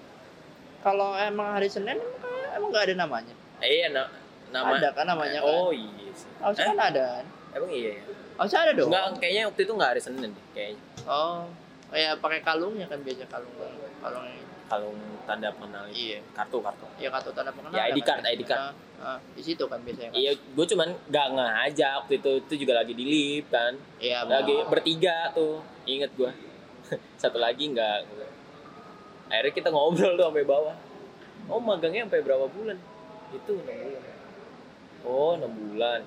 [0.82, 3.34] kalau emang hari Senin emang, emang gak ada namanya?
[3.62, 4.10] Eh, iya na
[4.50, 5.48] nama ada kan namanya kan?
[5.48, 6.28] Oh iya sih.
[6.42, 7.08] Harusnya Eh, kan ada.
[7.22, 7.26] Kan
[7.56, 8.04] emang iya ya
[8.38, 8.90] harusnya ada dong.
[8.90, 10.82] Nggak kayaknya waktu itu nggak hari Senin deh kayaknya.
[11.06, 11.46] Oh
[11.92, 13.52] kayak pakai kalungnya kan biasa kalung
[14.00, 14.26] kalung
[14.66, 14.90] kalau
[15.28, 16.18] tanda pengenal iya.
[16.32, 16.86] Kartu kartu.
[16.98, 18.08] Ya kartu tanda pengenal Ya, ada ID kan?
[18.08, 18.62] card, ID card.
[18.62, 18.74] Ah,
[19.04, 20.18] ah, di situ kan biasanya kan?
[20.18, 23.74] iya gue cuman nggak nggak aja waktu itu itu juga lagi di lift kan.
[24.00, 26.32] Iya lagi bertiga tuh inget gua.
[27.22, 27.98] Satu lagi nggak
[29.32, 30.76] akhirnya kita ngobrol tuh sampai bawah.
[31.48, 32.78] Oh magangnya sampai berapa bulan?
[33.32, 34.04] Itu enam bulan.
[35.08, 36.02] Oh enam bulan.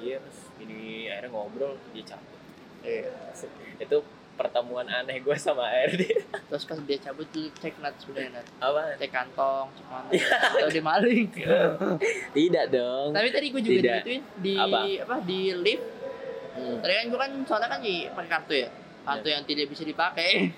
[0.00, 0.38] Iya mas.
[0.56, 2.40] Ini akhirnya ngobrol dia cabut.
[2.80, 3.12] Iya.
[3.84, 3.98] itu
[4.40, 6.00] pertemuan aneh gue sama ARD
[6.48, 8.46] terus pas dia cabut tuh cek nat sebenarnya nat?
[8.56, 10.08] Apa cek kantong cek mana?
[10.56, 11.28] Atau dia maling?
[12.40, 13.12] Tidak dong.
[13.12, 13.94] Tapi tadi gue juga Tidak.
[14.00, 14.78] digituin di Apa?
[15.04, 15.16] apa?
[15.28, 15.84] di lift.
[16.50, 16.76] Hmm.
[16.82, 18.68] tadi kan gue kan soalnya kan di pakai kartu ya?
[19.04, 20.52] Kartu yang tidak bisa dipakai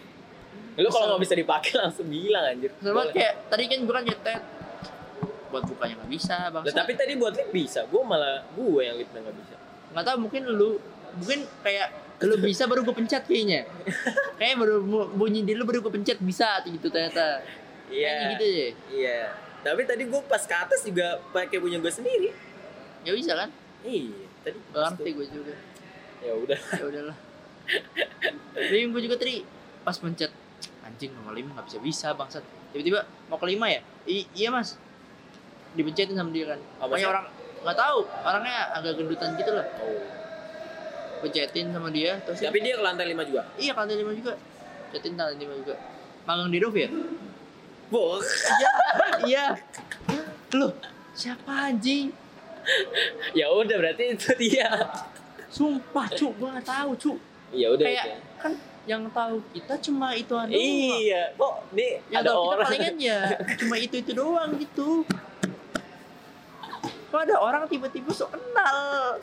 [0.74, 2.70] lu kalau nggak bisa dipakai langsung bilang anjir.
[2.78, 4.42] Sama kayak tadi kan gue kan nyetet
[5.48, 8.96] buat bukanya nggak bisa bang Lah, tapi tadi buat lift bisa gue malah gue yang
[8.96, 9.56] liftnya nggak bisa.
[9.92, 10.70] Nggak tahu mungkin lu
[11.14, 11.88] mungkin kayak
[12.22, 13.68] lu bisa baru gue pencet kayaknya.
[14.36, 17.44] Kayak baru bu- bunyi di lu baru gue pencet bisa gitu ternyata.
[17.86, 19.20] Kayaknya gitu deh Iya.
[19.62, 22.32] Tapi tadi gue pas ke atas juga pakai punya gue sendiri.
[23.02, 23.52] ya bisa kan?
[23.84, 24.24] Iya.
[24.40, 25.54] Tadi ngerti gue juga.
[26.18, 26.60] Ya udah.
[26.72, 27.16] ya udahlah.
[28.54, 29.44] Tapi gue juga tadi
[29.82, 30.32] pas pencet
[30.82, 34.76] anjing nomor lima nggak bisa bisa bangsat tiba-tiba mau ke lima ya I- iya mas
[35.72, 37.08] dipencetin sama dia kan pokoknya sih?
[37.08, 37.24] orang
[37.62, 40.02] nggak tahu orangnya agak gendutan gitu lah Oh.
[41.20, 43.42] pencetin sama dia terus Tapi dia ke lantai 5 juga.
[43.54, 44.34] iya lantai lima juga
[44.84, 45.74] pencetin lantai lima juga
[46.22, 46.90] magang di roof ya
[47.88, 48.26] Bos.
[48.52, 48.72] iya
[49.22, 49.44] iya
[50.52, 50.72] loh
[51.12, 52.10] siapa anjing
[53.32, 54.66] ya udah berarti itu dia.
[55.46, 57.12] sumpah cu gue nggak tahu cu
[57.52, 58.16] Ya udah kayak itu.
[58.38, 58.52] kan
[58.82, 62.96] yang tahu kita cuma itu doang Iya, kok nih yang ada tahu kita orang palingan
[62.98, 63.20] ya
[63.62, 64.90] cuma itu itu doang gitu
[67.08, 69.20] kok ada orang tiba-tiba sok kenal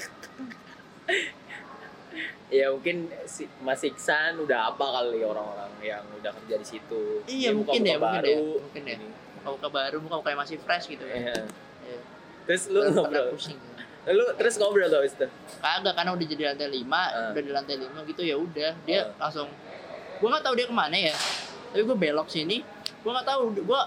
[2.49, 7.21] ya mungkin si Mas Iksan udah apa kali orang-orang yang udah kerja di situ.
[7.29, 8.25] Iya, Dia mungkin ya, muka-muka mungkin baru.
[8.25, 8.97] ya, mungkin ya.
[8.97, 9.07] Ini.
[9.39, 11.35] muka baru muka kayak masih fresh gitu ya Iya.
[11.85, 11.99] Iya.
[12.49, 13.37] Terus lu ngobrol.
[13.37, 13.59] pusing
[14.05, 15.27] Lu terus ngobrol habis itu.
[15.59, 17.29] kagak karena udah jadi lantai lima Ah.
[17.29, 19.05] udah di lantai lima gitu ya udah dia Ah.
[19.19, 19.47] langsung
[20.17, 21.15] gua nggak tahu dia ke mana ya
[21.69, 22.63] tapi gua belok sini
[22.99, 23.85] gua nggak tahu gua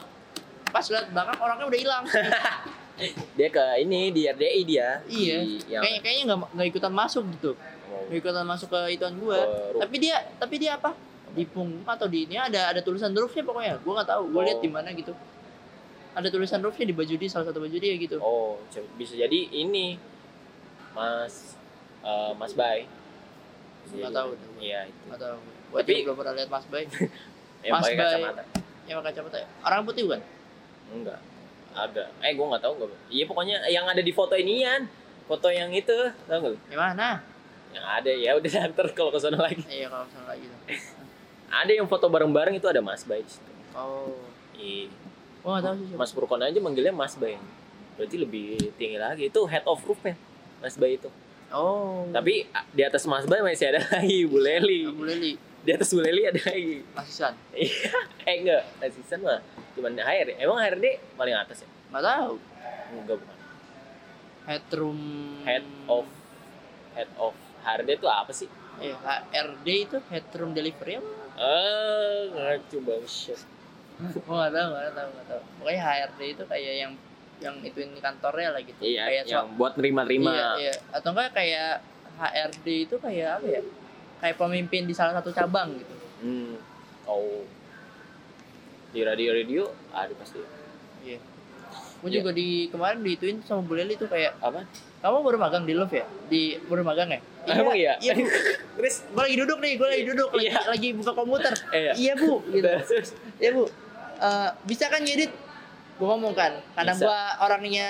[0.68, 2.04] pas lihat belakang orangnya udah hilang
[3.36, 5.00] dia ke ini di RDI dia.
[5.04, 5.36] Iya.
[5.38, 7.50] Di, yang, Kayaknya kayaknya nggak nggak ikutan masuk gitu.
[7.88, 9.38] oh, Nggak ikutan masuk ke ituan gua.
[9.40, 10.92] ke- Tapi dia tapi dia apa?
[11.32, 13.80] Di punggung atau di ini ada ada tulisan roofnya pokoknya.
[13.80, 14.22] Gua nggak tahu.
[14.28, 14.62] Gua lihat Oh.
[14.62, 15.12] di mana gitu.
[16.12, 18.20] Ada tulisan roofnya di baju dia salah satu baju dia gitu.
[18.20, 18.60] oh,
[18.94, 19.96] bisa jadi ini
[20.92, 21.56] Mas
[22.04, 22.84] eh, Mas Bay.
[23.88, 24.30] Nggak tahu.
[24.60, 25.00] Iya, itu.
[25.08, 25.38] Nggak tahu.
[25.72, 26.84] Gua Tapi- belum pernah lihat Mas Bay.
[27.64, 28.04] Yang Mas pakai Bay.
[28.04, 28.42] kacamata.
[28.84, 29.36] Yang pakai kacamata.
[29.40, 29.46] ya?
[29.64, 30.20] Orang putih bukan?
[30.92, 31.18] Enggak.
[31.72, 32.04] Ada.
[32.20, 33.00] Eh, gua nggak tahu enggak.
[33.08, 34.84] Iya, pokoknya yang ada di foto inian.
[35.24, 35.96] Foto yang itu,
[36.28, 36.54] tahu nggak?
[36.68, 37.08] Yang mana?
[37.72, 39.64] Yang ada ya udah ntar kalau ke sana lagi.
[39.64, 40.44] Iya kalau salah lagi.
[41.52, 43.20] Ada yang foto bareng-bareng itu ada Mas Bay.
[43.20, 43.52] di situ.
[43.76, 44.16] Oh.
[44.56, 44.88] Iya.
[45.42, 45.86] Nggak tahu sih.
[45.94, 47.34] Mas Purkon aja manggilnya Mas Bay.
[47.98, 49.28] Berarti lebih tinggi lagi.
[49.28, 50.14] Itu head of roofnya.
[50.58, 51.10] Mas Bay itu.
[51.52, 52.08] Oh.
[52.08, 54.88] Tapi di atas Mas Bay masih ada lagi Bu Leli.
[54.88, 55.32] Kamu Leli,
[55.62, 56.80] Di atas Bu Leli ada lagi.
[56.96, 57.34] asisan.
[57.52, 57.98] Iya.
[58.22, 59.42] eh enggak, asisten mah
[59.74, 60.38] cuman HRD.
[60.38, 61.68] Emang HRD paling atas ya?
[61.90, 62.34] Nggak tahu.
[62.94, 63.38] Enggak bukan.
[64.42, 65.00] Headroom.
[65.44, 66.06] Head of
[66.94, 68.48] head of HRD itu apa sih?
[68.80, 71.10] Eh, HRD itu headroom delivery apa?
[71.36, 73.38] Eh, ngacu bullshit.
[74.26, 75.40] Gua nggak tahu, nggak tahu, nggak tahu.
[75.60, 76.92] Pokoknya HRD itu kayak yang
[77.42, 78.80] yang itu ini kantornya lah gitu.
[78.80, 80.30] Iya, kayak yang buat nerima-nerima.
[80.30, 80.74] Iya, iya.
[80.94, 81.82] Atau enggak kayak
[82.16, 83.62] HRD itu kayak apa ya?
[84.22, 85.94] Kayak pemimpin di salah satu cabang gitu.
[86.22, 86.54] Hmm.
[87.10, 87.42] Oh.
[88.94, 90.38] Di radio-radio ada pasti.
[91.02, 91.18] Iya.
[92.02, 92.16] Gue Iya.
[92.22, 94.66] juga di kemarin diituin sama Bu Leli tuh kayak Apa?
[95.02, 96.06] Kamu baru magang di Love ya?
[96.30, 97.20] Di baru magang ya?
[97.50, 97.98] Emang iya?
[97.98, 98.26] Iya, Bu.
[98.78, 100.60] Terus gue lagi duduk nih, gue lagi duduk, lagi, Iya.
[100.70, 101.52] lagi buka komputer.
[101.74, 101.92] Iya.
[101.98, 102.70] Iya bu, gitu.
[103.42, 103.64] Iya bu,
[104.22, 105.34] Eh, bisa kan ngedit?
[105.98, 107.88] Gue ngomong kan, karena gue orangnya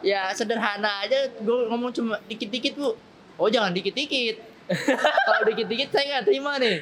[0.00, 2.96] ya sederhana aja, gue ngomong cuma dikit-dikit bu.
[3.36, 4.40] Oh jangan dikit-dikit.
[5.28, 6.80] Kalau dikit-dikit saya nggak terima nih.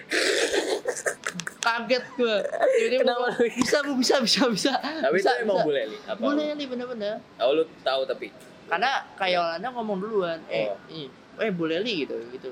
[1.58, 2.36] Kaget gue.
[2.78, 4.72] Tiba-tiba Kenapa gua, bisa bu, bisa, bisa, bisa.
[4.78, 5.66] tapi bisa, itu emang bisa.
[5.66, 6.00] boleh nih.
[6.06, 6.20] Apa?
[6.20, 7.14] Boleh nih bener-bener.
[7.36, 8.30] Oh, lu tahu tapi.
[8.64, 10.78] Karena kayak Yolanda ngomong duluan, eh, Oh.
[10.88, 12.48] ini, eh boleh li gitu, gitu.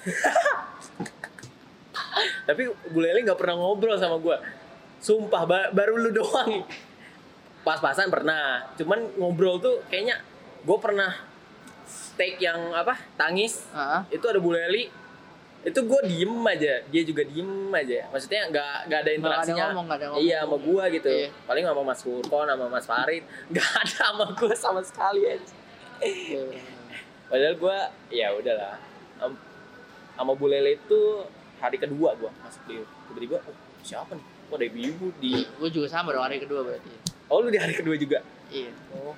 [2.42, 4.40] Tapi Bu Leli nggak pernah ngobrol sama gua.
[4.98, 6.64] Sumpah ba- baru lu doang.
[7.60, 8.64] Pas-pasan pernah.
[8.74, 10.20] Cuman ngobrol tuh kayaknya
[10.60, 11.12] gue pernah
[12.14, 12.96] take yang apa?
[13.14, 13.64] Tangis.
[13.70, 14.88] Ah, Itu ada Bu Leli.
[15.60, 16.72] Itu gue diem aja.
[16.88, 18.08] Dia juga diem aja.
[18.08, 19.64] Maksudnya nggak nggak ada nggak ada interaksinya.
[19.68, 20.24] ngomong, nggak ada ngomong.
[20.24, 21.10] Iya sama gua gitu.
[21.12, 21.28] Iya.
[21.44, 23.22] Paling sama Mas Furkon sama Mas Farid.
[23.52, 25.54] Nggak ada sama gua sama sekali aja.
[26.00, 26.42] Iya.
[27.28, 28.76] Padahal gua ya udahlah.
[29.20, 29.48] Am-
[30.16, 31.00] Sama Bu Lele itu
[31.60, 32.76] hari kedua gua masuk di
[33.08, 34.26] tiba-tiba oh, siapa nih?
[34.50, 36.90] Kok ada ibu di Gue juga sama dong hari kedua berarti.
[37.30, 38.18] Oh, lu di hari kedua juga.
[38.50, 38.68] Iya.
[38.98, 39.14] Oh.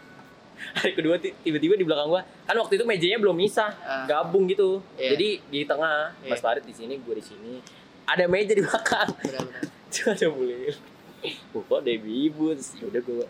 [0.73, 2.23] Hari kedua ti- tiba-tiba di belakang gua.
[2.43, 4.05] Kan waktu itu mejanya belum misah, Ah.
[4.05, 4.79] gabung gitu.
[4.95, 5.15] Iya.
[5.15, 6.29] Jadi di tengah, Iya.
[6.29, 7.59] Mas Farid di sini, gua di sini.
[8.05, 9.09] Ada meja di belakang.
[9.17, 9.63] Benar-benar.
[9.93, 10.73] Cuma ada Lele.
[11.55, 13.27] Oh, kok ada ibu ya udah gua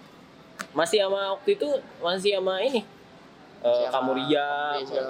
[0.73, 1.69] masih sama waktu itu
[2.01, 2.81] masih sama ini
[3.61, 4.49] sama Kamuria,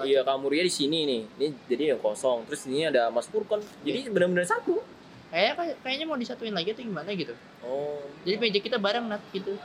[0.03, 1.23] iya Kamuria di sini nih.
[1.33, 2.43] Ini jadi yang kosong.
[2.45, 3.63] Terus ini ada Mas Purkon.
[3.81, 4.11] Jadi Iya.
[4.11, 4.83] benar-benar satu.
[5.31, 7.33] Kayaknya kayaknya mau disatuin lagi atau gimana gitu.
[7.63, 9.57] Oh, Jadi meja kita bareng nat gitu.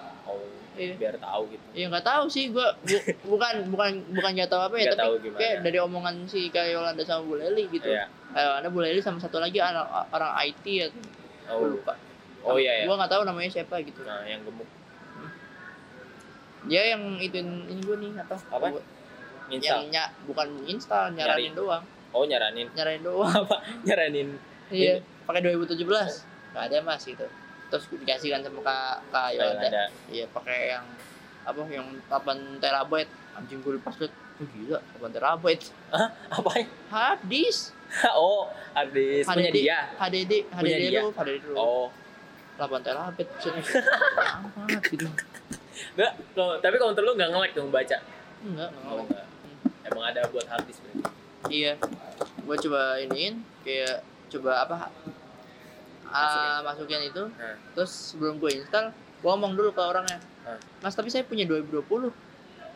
[0.77, 0.95] Iya.
[0.95, 1.65] biar tahu gitu.
[1.73, 5.27] Ya nggak tahu sih gua bu- bukan bukan bukan nggak tahu apa ya Nggak tapi
[5.33, 7.87] kayak dari omongan si kayak Yolanda sama Bu Leli gitu.
[7.87, 8.05] Iya.
[8.31, 10.87] Yolanda Bu Leli sama satu lagi orang, orang IT ya.
[11.47, 11.93] Oh, Gua lupa.
[12.43, 12.83] Oh iya ya.
[12.85, 14.01] Gua nggak tahu namanya siapa gitu.
[14.01, 14.69] Nah, yang gemuk
[16.63, 18.35] Dia yang ituin ini gua nih apa?
[18.49, 18.65] Apa?
[18.71, 18.85] Gua-.
[19.47, 21.83] Yang ny- bukan install nyaranin doang.
[22.11, 22.67] Oh, nyaranin.
[22.73, 23.31] Nyaranin doang.
[23.43, 23.63] Apa?
[23.83, 24.35] Nyaranin.
[24.67, 25.87] Iya, pakai 2017.
[26.51, 27.23] Gak ada mas gitu.
[27.67, 29.67] Terus dikasihkan sama Kak Kak Yolanda.
[29.67, 29.83] Ada.
[30.07, 30.85] Iya, pakai yang
[31.43, 32.23] apa yang 8
[32.57, 33.11] terabyte.
[33.33, 35.63] Anjing gue pas liat, oh gila, 8 terabyte.
[36.29, 36.49] Apa?
[36.55, 36.65] ya?
[36.89, 37.71] Hard disk.
[38.11, 39.79] oh, habis punya HDD, dia.
[39.95, 40.99] HDD, Punya HDD dia.
[40.99, 41.55] lu, HDD lu.
[41.55, 41.87] Oh.
[42.57, 43.31] 8 terabyte.
[44.57, 45.07] Amat gitu.
[45.93, 47.97] Enggak, kalau- tapi counter lu enggak nge-lag dong baca.
[48.41, 49.25] Enggak, Oh, enggak.
[49.83, 51.03] Emang ada buat hard disk berarti.
[51.47, 51.73] Iya.
[52.41, 54.75] Gue coba iniin kayak coba apa?
[56.11, 57.23] Ah, masukin itu.
[57.35, 57.55] Nah.
[57.75, 60.19] Terus sebelum gue install, gue ngomong dulu ke orangnya.
[60.47, 60.59] Hah?
[60.81, 62.11] Mas, tapi saya punya 2020.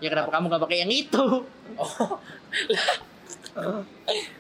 [0.01, 1.45] Ya kenapa kamu gak pakai yang itu?
[1.77, 2.17] Oh.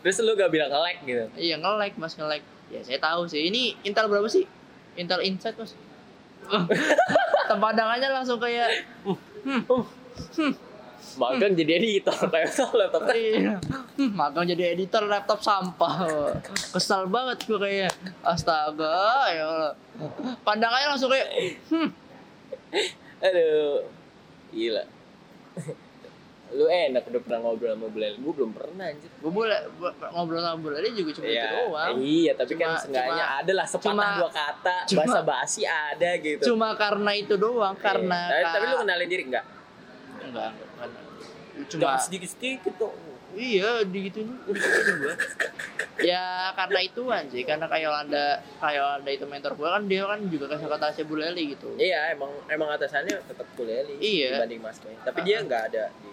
[0.01, 1.25] Terus lu gak bilang nge-lag gitu.
[1.37, 2.45] Iya nge-like mas nge-like.
[2.73, 3.45] Ya saya tahu sih.
[3.45, 4.49] Ini Intel berapa sih?
[4.97, 5.77] Intel Insight mas.
[7.51, 8.89] Tempandangannya langsung kayak
[11.13, 13.01] Magang jadi editor laptop laptop.
[13.11, 13.57] iya.
[13.93, 16.07] Hmm, magang jadi editor laptop sampah.
[16.71, 17.91] Kesal banget gue kayak
[18.21, 19.73] astaga ya Allah.
[20.41, 21.27] Pandangannya langsung kayak
[21.67, 21.89] hmm,
[23.21, 23.83] Aduh.
[24.49, 24.83] Gila.
[26.51, 29.55] lu enak udah pernah ngobrol sama Bulel gue belum pernah anjir gue boleh
[30.11, 33.63] ngobrol sama Bulali juga cuma itu Iya, doang iya tapi Cuma- kan seenggaknya ada lah
[33.65, 38.35] sepatah cuma- dua kata cuma- bahasa basi ada gitu cuma karena itu doang karena Iya.
[38.43, 39.45] tapi, tapi lu kenalin diri enggak
[40.21, 40.67] enggak, enggak.
[41.69, 42.93] Cuma sedikit sedikit tuh
[43.31, 45.13] iya digituin gue
[46.11, 48.25] ya karena ituan sih karena kayak Yolanda
[48.59, 51.71] kayak Yolanda itu mentor gue kan dia kan juga kasih kata si Bulali gitu.
[51.77, 54.41] Iya emang emang atasannya tetap Buleli Iya.
[54.41, 55.27] dibanding Mas Boy tapi Uh-uh.
[55.27, 56.11] dia nggak ada di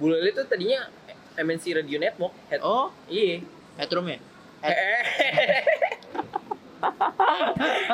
[0.00, 0.88] Buleli tuh tadinya
[1.38, 2.90] MNC Radio Network head oh?
[3.06, 3.44] Iya.
[3.78, 4.18] Headroom ya?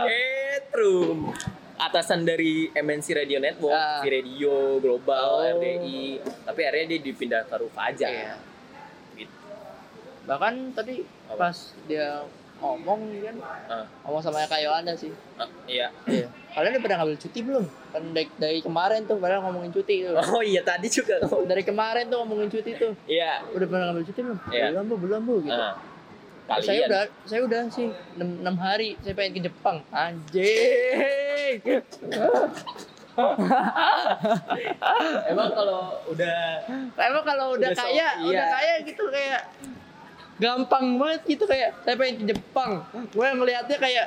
[0.06, 1.30] Etrum
[1.78, 4.00] atasan dari MNC Radio Network, Ah.
[4.00, 5.48] di Radio Global, Oh.
[5.54, 6.18] RDI.
[6.42, 8.08] Tapi akhirnya dia dipindah ke Rufa aja.
[8.08, 8.34] Iya.
[9.14, 9.32] Gitu.
[10.24, 11.38] bahkan tadi Apa?
[11.48, 11.56] pas
[11.86, 12.18] dia
[12.56, 13.86] ngomong kan Ah.
[14.02, 15.86] ngomong sama kayak Yolanda sih Ah, iya.
[16.04, 20.02] iya kalian udah pernah ngambil cuti belum kan dari, dari kemarin tuh padahal ngomongin cuti
[20.02, 21.22] tuh Oh iya tadi juga.
[21.44, 23.44] dari kemarin tuh ngomongin cuti tuh Iya.
[23.48, 24.66] udah pernah ngambil cuti belum Iya.
[24.68, 25.62] belum bu belum bu gitu
[26.46, 26.56] Ah.
[26.56, 26.88] saya Kalian.
[26.88, 28.22] udah saya udah sih 6,
[28.56, 31.58] hari saya pengen ke Jepang anjing
[35.26, 36.40] Emang kalau udah
[36.96, 38.28] emang kalau udah, Udah so- kaya iya.
[38.28, 39.40] udah kaya gitu kayak
[40.36, 44.06] gampang banget gitu kayak saya pengen ke Jepang gue ngelihatnya kayak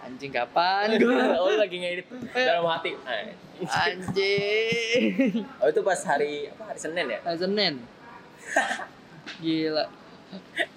[0.00, 1.10] anjing kapan gue
[1.42, 2.46] oh lagi ngedit Iya.
[2.54, 2.94] dalam hati.
[3.02, 3.26] Ah.
[3.84, 7.18] anjing Oh itu pas hari apa hari Senin ya?
[7.20, 7.74] hari Senin
[9.42, 9.84] gila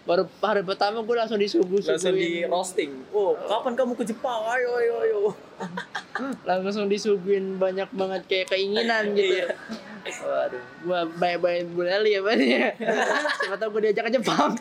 [0.04, 2.92] baru hari pertama gue langsung disuguh Langsung di roasting.
[3.14, 4.42] Oh, kapan kamu ke Jepang?
[4.42, 5.20] Ayo ayo ayo.
[6.48, 10.18] langsung disuguhin banyak banget kayak keinginan gitu Iya.
[10.26, 12.72] waduh gua baik-baik bulali ya Bang, ya
[13.38, 14.56] siapa tau gue diajak ke Jepang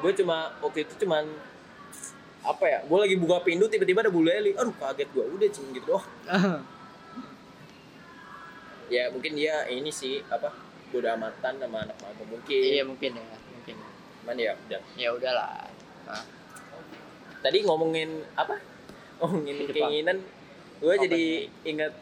[0.00, 1.28] gue cuma waktu itu cuman
[2.40, 5.68] apa ya gue lagi buka pintu tiba-tiba ada bulu eli aduh kaget gue udah cuma
[5.76, 6.06] gitu doang
[8.94, 10.50] ya mungkin dia ini sih apa
[10.98, 12.60] udah amatan sama anak magang mungkin.
[12.66, 13.76] Iya mungkin ya mungkin.
[14.22, 14.80] Cuman ya udah.
[14.98, 15.70] Ya udahlah.
[16.10, 16.24] Nah,
[17.44, 18.58] tadi ngomongin apa?
[19.22, 19.74] Ngomongin Jepang.
[19.74, 20.18] keinginan
[20.80, 21.24] gue jadi
[21.68, 21.92] inget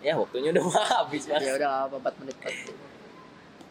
[0.00, 0.72] ya waktunya udah mau
[1.02, 1.42] habis mas.
[1.42, 2.36] Ya udah apa 4 menit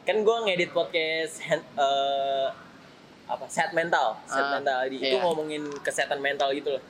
[0.09, 2.47] kan gue ngedit podcast hand, eh,
[3.29, 4.17] apa set mental.
[4.25, 4.89] Set Ah, mental.
[4.89, 5.21] Di itu iya.
[5.21, 6.83] ngomongin kesehatan mental gitu loh.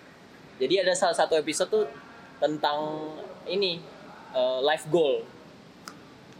[0.55, 1.83] Jadi ada salah satu episode tuh
[2.39, 3.11] tentang
[3.43, 3.79] ini
[4.31, 5.19] eh, life goal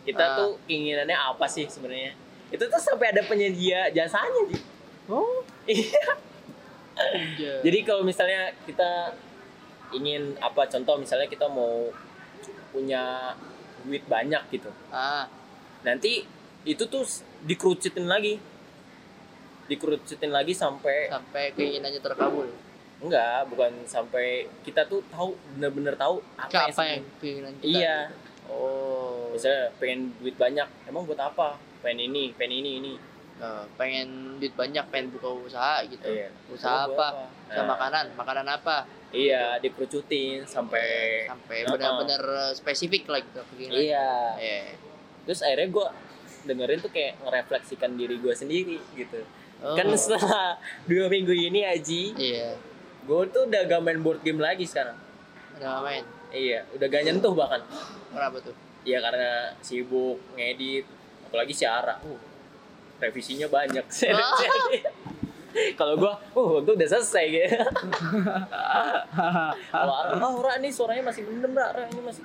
[0.01, 0.35] kita Ah.
[0.37, 2.13] tuh keinginannya apa sih sebenarnya?
[2.49, 4.61] Itu tuh sampai ada penyedia jasanya sih
[5.07, 5.41] oh.
[5.69, 6.11] Iya.
[7.39, 7.53] Iya.
[7.63, 9.15] jadi kalau misalnya kita
[9.89, 11.87] ingin apa contoh misalnya kita mau
[12.69, 13.33] punya
[13.81, 14.67] duit banyak gitu.
[14.91, 15.25] Ah.
[15.81, 16.27] Nanti
[16.61, 17.07] itu tuh
[17.41, 18.35] dikerucutin lagi.
[19.65, 22.51] Dikerucutin lagi sampai sampai keinginannya terkabul.
[22.99, 27.17] Enggak bukan sampai kita tuh tahu bener-bener tahu apa, apa yang sebenarnya.
[27.23, 27.97] keinginan kita iya.
[28.51, 28.98] oh
[29.39, 31.55] misalnya pengen duit banyak emang buat apa?
[31.79, 32.93] Pengen ini pengen ini ini.
[33.39, 36.03] Nah, pengen duit banyak pengen buka usaha gitu.
[36.03, 36.27] Iya.
[36.51, 37.31] usaha apa?
[37.47, 38.05] usaha Nah, makanan.
[38.19, 38.83] Makanan apa?
[39.09, 41.71] Iya dikerucutin sampai sampai Heeh.
[41.73, 44.37] benar-benar spesifik lah gitu keinginan iya.
[44.37, 44.61] Iya.
[45.25, 45.87] terus akhirnya gue
[46.45, 49.25] dengerin tuh kayak ngerefleksikan diri gue sendiri gitu.
[49.65, 49.73] Oh.
[49.73, 52.53] kan setelah dua minggu ini Aji iya.
[53.01, 54.95] gue tuh udah gak main board game lagi sekarang.
[55.57, 56.05] Udah main?
[56.29, 57.65] Iya udah gak nyentuh bahkan.
[58.13, 60.85] Kenapa tuh Iya karena sibuk ngedit
[61.29, 62.19] apalagi siara uh,
[62.99, 63.85] revisinya banyak.
[65.79, 67.49] Kalau gua uh itu udah selesai gitu
[69.73, 72.21] kalau Ara, oh Ra nih suaranya masih bener Ra, Ra ini masih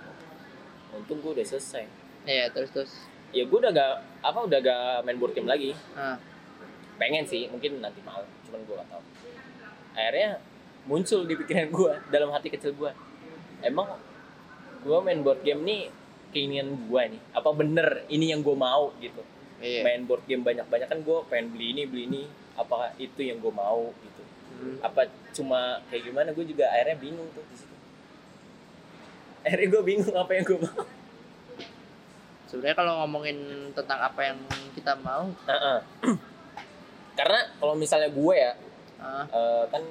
[0.93, 1.89] untung gua udah selesai.
[2.29, 2.93] Iya terus terus.
[3.33, 5.73] Ya gua udah gak apa udah gak main board game lagi.
[5.97, 6.21] Ah.
[7.01, 9.03] Pengen sih mungkin nanti malam cuman gua gak tahu.
[9.97, 10.31] Akhirnya
[10.85, 12.93] muncul di pikiran gua dalam hati kecil gua.
[13.65, 13.89] Emang
[14.85, 15.89] gua main board game nih
[16.35, 17.22] keinginan gua nih.
[17.30, 19.22] Apa bener ini yang gua mau gitu?
[19.62, 19.80] Iya.
[19.87, 22.22] Main board game banyak-banyak kan gue pengen beli ini beli ini.
[22.59, 24.22] Apakah itu yang gue mau gitu?
[24.55, 24.78] Hmm.
[24.87, 26.28] apa cuma kayak gimana?
[26.30, 27.74] Gue juga akhirnya bingung tuh di situ.
[29.41, 30.85] Akhirnya gue bingung apa yang gue mau.
[32.47, 33.39] Sebenarnya kalau ngomongin
[33.74, 34.39] tentang apa yang
[34.78, 35.78] kita mau Heeh.
[37.18, 38.53] karena kalau misalnya gue ya
[38.99, 39.82] ah, eh, kan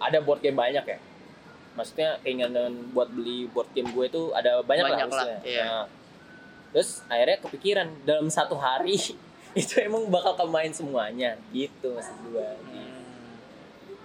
[0.00, 0.98] ada board game banyak ya
[1.76, 5.38] maksudnya keinginan buat beli board game gue itu ada banyak, Banyak lah, harusnya.
[5.44, 5.64] iya.
[5.64, 5.84] Nah,
[6.72, 8.96] terus akhirnya kepikiran dalam satu hari
[9.54, 12.48] itu emang bakal kemain semuanya gitu maksud gue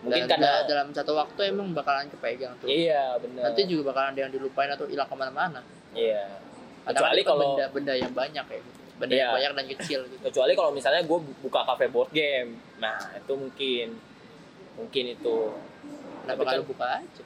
[0.02, 2.66] mungkin dan karena da- dalam satu waktu emang bakalan kepegang tuh.
[2.66, 5.62] Iya benar nanti juga bakalan ada yang dilupain atau hilang ke mana-mana.
[5.94, 6.26] Iya.
[6.84, 8.60] Kecuali kalau benda-benda yang banyak ya.
[8.60, 8.80] Gitu.
[8.98, 9.22] benda Iya.
[9.24, 10.22] yang banyak dan kecil gitu.
[10.24, 12.54] Kecuali kalau misalnya gue buka cafe board game.
[12.78, 13.88] Nah itu mungkin
[14.74, 15.38] mungkin itu.
[16.22, 17.24] Kenapa kalau kan- buka aja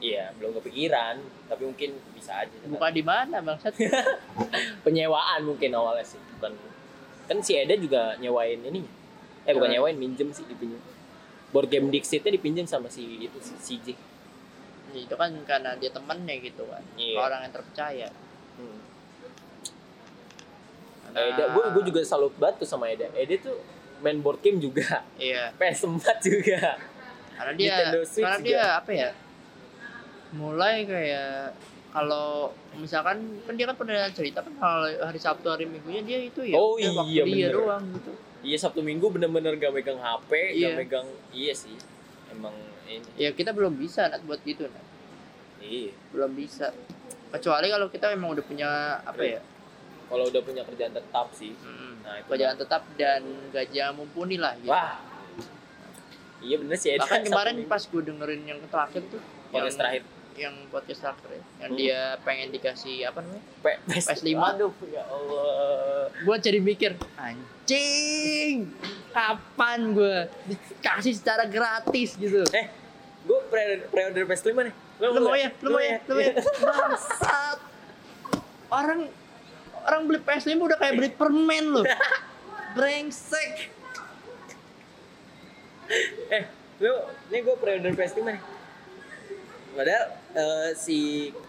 [0.00, 3.76] iya belum kepikiran tapi mungkin bisa aja buka di mana bangsat?
[4.84, 6.56] Penyewaan mungkin awalnya sih bukan.
[7.28, 8.82] Kan si Eda juga nyewain ini.
[9.44, 9.94] Eh bukan Nyewain.
[9.94, 10.80] nyewain minjem sih dipinjem
[11.50, 13.94] board game Dixitnya dipinjem sama si itu si CJ
[14.90, 16.82] itu kan karena dia temennya gitu kan.
[16.98, 17.14] Iya.
[17.22, 18.08] orang yang terpercaya.
[18.58, 18.80] Hmm.
[21.14, 23.06] Nah, Eda gue gue juga salut banget tuh sama Eda.
[23.14, 23.54] Eda tuh
[24.02, 25.06] main board game juga.
[25.14, 25.54] Iya.
[25.62, 26.74] PS4 juga.
[27.38, 28.48] Karena dia Nintendo Switch karena juga.
[28.50, 29.10] dia apa ya
[30.30, 31.54] mulai kayak
[31.90, 34.54] kalau misalkan kan dia kan pernah cerita kan
[35.02, 38.12] hari Sabtu hari Minggunya dia itu ya Oh udah waktu iya, dia doang gitu.
[38.40, 40.68] Iya Sabtu Minggu bener-bener gak megang HP gak Iya.
[40.78, 41.74] megang iya sih
[42.30, 42.54] emang
[42.86, 43.02] ini.
[43.18, 44.86] Ya kita belum bisa Nat, buat gitu Nat.
[45.58, 45.90] iya.
[46.14, 46.70] Belum bisa.
[47.30, 48.70] Kecuali kalau kita memang udah punya
[49.02, 49.42] apa ya?
[50.06, 51.54] Kalau udah punya kerjaan tetap sih.
[51.58, 54.70] Hmm, nah itu kerjaan tetap dan gaji yang mumpuni lah gitu.
[54.70, 54.94] wah.
[56.40, 57.68] Iya bener sih bahkan kemarin Minggu.
[57.68, 59.20] pas gue dengerin yang terakhir tuh
[59.50, 60.02] podcast yang, terakhir
[60.40, 61.78] yang podcast terakhir ya, yang Hmm.
[61.78, 63.44] dia pengen dikasih apa namanya?
[63.60, 64.40] P PS5 PS5.
[64.40, 66.08] aduh ya Allah.
[66.18, 68.72] Gue jadi mikir anjing
[69.10, 70.16] kapan gue
[70.46, 72.16] dikasih secara gratis?
[72.16, 72.40] Gitu.
[72.50, 72.66] Eh
[73.20, 74.74] gue pre pre-order PS5 nih.
[74.98, 77.58] Lu mau ya lu mau ya lu mau ya bangsat.
[78.70, 79.00] Orang
[79.82, 81.84] orang beli PS5 udah kayak beli permen loh.
[82.76, 83.68] Brengsek.
[86.30, 86.44] Eh
[86.80, 86.92] lu
[87.28, 88.40] ini gue pre-order PS5 nih
[89.70, 90.98] padahal eh, si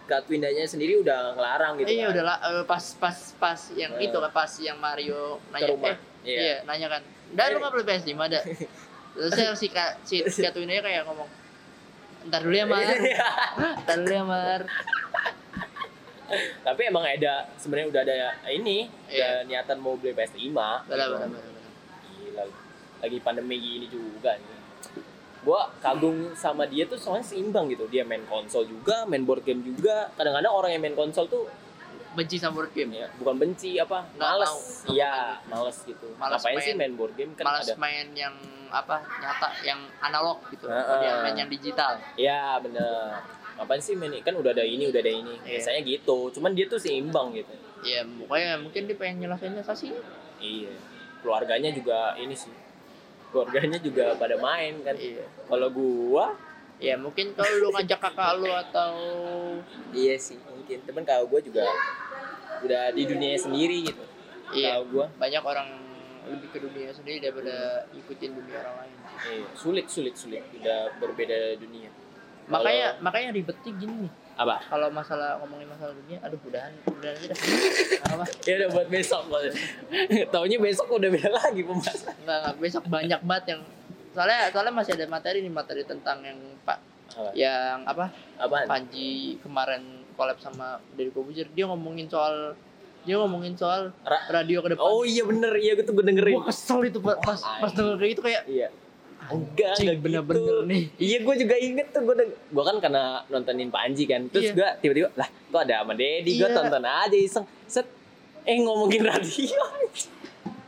[0.04, 2.12] Katwindanya sendiri udah ngelarang gitu iya kan.
[2.12, 4.06] udah lah eh, pas pas pas yang Eh.
[4.06, 5.90] itu kan pas yang Mario nanya rumah.
[5.90, 6.38] eh Iya.
[6.38, 6.56] iya.
[6.62, 7.02] nanya kan
[7.32, 8.40] dan lu nggak beli PS5 ada
[9.14, 11.28] terus saya si Kak si Katwinanya kayak ngomong
[12.24, 12.86] ntar dulu ya Mar
[13.82, 14.60] ntar dulu ya Mar
[16.62, 18.14] tapi emang ada sebenarnya udah ada
[18.48, 19.20] ini Iya.
[19.20, 20.88] udah niatan mau beli PS5 benar gitu.
[20.88, 21.70] benar benar benar.
[22.14, 22.44] Gila,
[22.98, 24.61] lagi pandemi gini juga nih.
[25.42, 27.84] Gua kagum sama dia tuh soalnya seimbang gitu.
[27.86, 30.06] Dia main konsol juga, main board game juga.
[30.14, 31.50] Kadang-kadang orang yang main konsol tuh
[32.12, 34.52] benci sama board game ya bukan benci apa, Nggak males.
[34.52, 34.60] mau,
[34.92, 35.14] Iya,
[35.48, 36.06] males gitu.
[36.14, 36.62] Malas Ngapain main.
[36.62, 37.74] sih main board game kan malas ada.
[37.74, 38.34] main yang
[38.68, 40.98] apa nyata yang analog gitu Heeh.
[41.00, 43.16] dia main yang digital Iya, bener.
[43.56, 45.34] Ngapain sih main kan udah ada ini, udah ada ini.
[45.40, 45.56] Iya.
[45.56, 46.18] Biasanya gitu.
[46.30, 47.52] Cuman dia tuh seimbang gitu.
[47.82, 49.90] ya pokoknya mungkin dia pengen nyelesain sensasi
[50.38, 50.70] Iya.
[51.18, 52.52] Keluarganya juga ini sih.
[53.32, 54.94] Keluarganya juga pada main kan.
[54.94, 55.24] iya.
[55.48, 56.36] Kalau gua
[56.82, 58.92] ya mungkin kalau lu ngajak kakak lu atau
[59.96, 60.84] Iya sih mungkin.
[60.84, 61.64] Temen kalau gue juga
[62.62, 64.04] udah di dunia sendiri gitu.
[64.52, 64.76] iya.
[64.76, 65.68] Kalau gue banyak orang
[66.22, 68.96] lebih ke dunia sendiri daripada ikutin dunia orang lain.
[69.26, 70.44] Iya, sulit sulit sulit.
[70.54, 71.90] Udah berbeda dunia.
[72.42, 74.56] makanya makanya ribetnya gini nih Apa?
[74.64, 77.34] kalau masalah ngomongin masalah dunia aduh udahan udahan aja
[78.06, 79.22] apa Ya udah buat besok.
[80.28, 82.14] Taunya besok udah beda lagi pembahasan.
[82.18, 83.60] nggak nggak, besok banyak banget yang
[84.10, 86.78] soalnya soalnya masih ada materi nih materi tentang yang pak
[87.10, 87.30] Apa?
[87.34, 88.66] yang apa Apaan?
[88.66, 92.56] Panji kemarin collab sama Deddy Kobuzer dia ngomongin soal
[93.02, 94.80] dia ngomongin soal Ra- radio ke depan.
[94.80, 96.34] Oh iya bener, iya gue tuh gue dengerin.
[96.34, 98.68] Gua kesel itu pas pas, pas denger kayak gitu kayak Iya.
[99.34, 100.62] Enggak, enggak bener-bener gitu.
[100.64, 100.82] nih.
[100.96, 104.28] Iya, gue juga inget tuh gue gue kan karena nontonin Panji kan.
[104.28, 104.52] Terus Iya.
[104.52, 106.52] gue tiba-tiba lah, kok ada sama Dedi, gue Iya.
[106.52, 107.46] tonton aja iseng.
[107.64, 107.86] Set
[108.42, 109.62] eh ngomongin radio.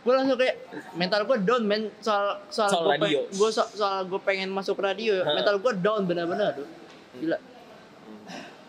[0.01, 0.57] gue langsung kayak
[0.93, 3.25] mental gue down men soal soal, Soal gua radio.
[3.25, 5.33] Pengen, gue soal, soal gue pengen masuk radio Heeh.
[5.33, 6.69] mental gue down benar-benar tuh
[7.15, 7.41] gila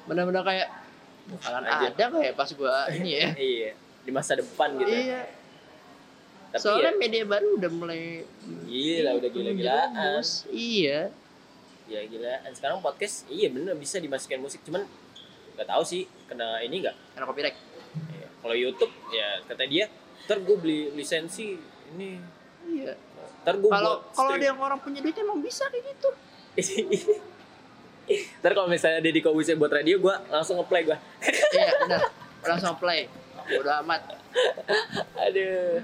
[0.05, 0.67] benar-benar kayak
[1.27, 1.85] bakalan Aja.
[1.89, 3.69] ada kayak pas gue ini ya iya,
[3.99, 4.87] di masa depan gitu.
[4.87, 5.27] iya
[6.56, 8.24] Tapi soalnya ya, media baru udah mulai
[8.64, 10.22] gila udah gila-gilaan.
[10.47, 11.12] iya
[11.86, 12.41] Ya gila.
[12.49, 14.88] Sekarang podcast iya bener bisa dimasukin musik, cuman
[15.53, 16.95] nggak tahu sih kena ini nggak.
[17.12, 17.58] karena copyright
[18.12, 19.86] Ya, Kalau YouTube ya kata dia,
[20.26, 21.56] ntar gue beli lisensi
[21.89, 22.20] ini.
[22.66, 22.95] iya
[23.41, 26.10] Ntar gue kalau kalau ada yang orang punya duit emang bisa kayak gitu
[28.39, 30.97] ntar kalau misalnya Deddy Kobusier buat radio, gue langsung ngeplay gue.
[31.51, 32.01] iya benar
[32.43, 33.10] langsung play
[33.51, 34.01] udah amat
[35.22, 35.80] Aduh.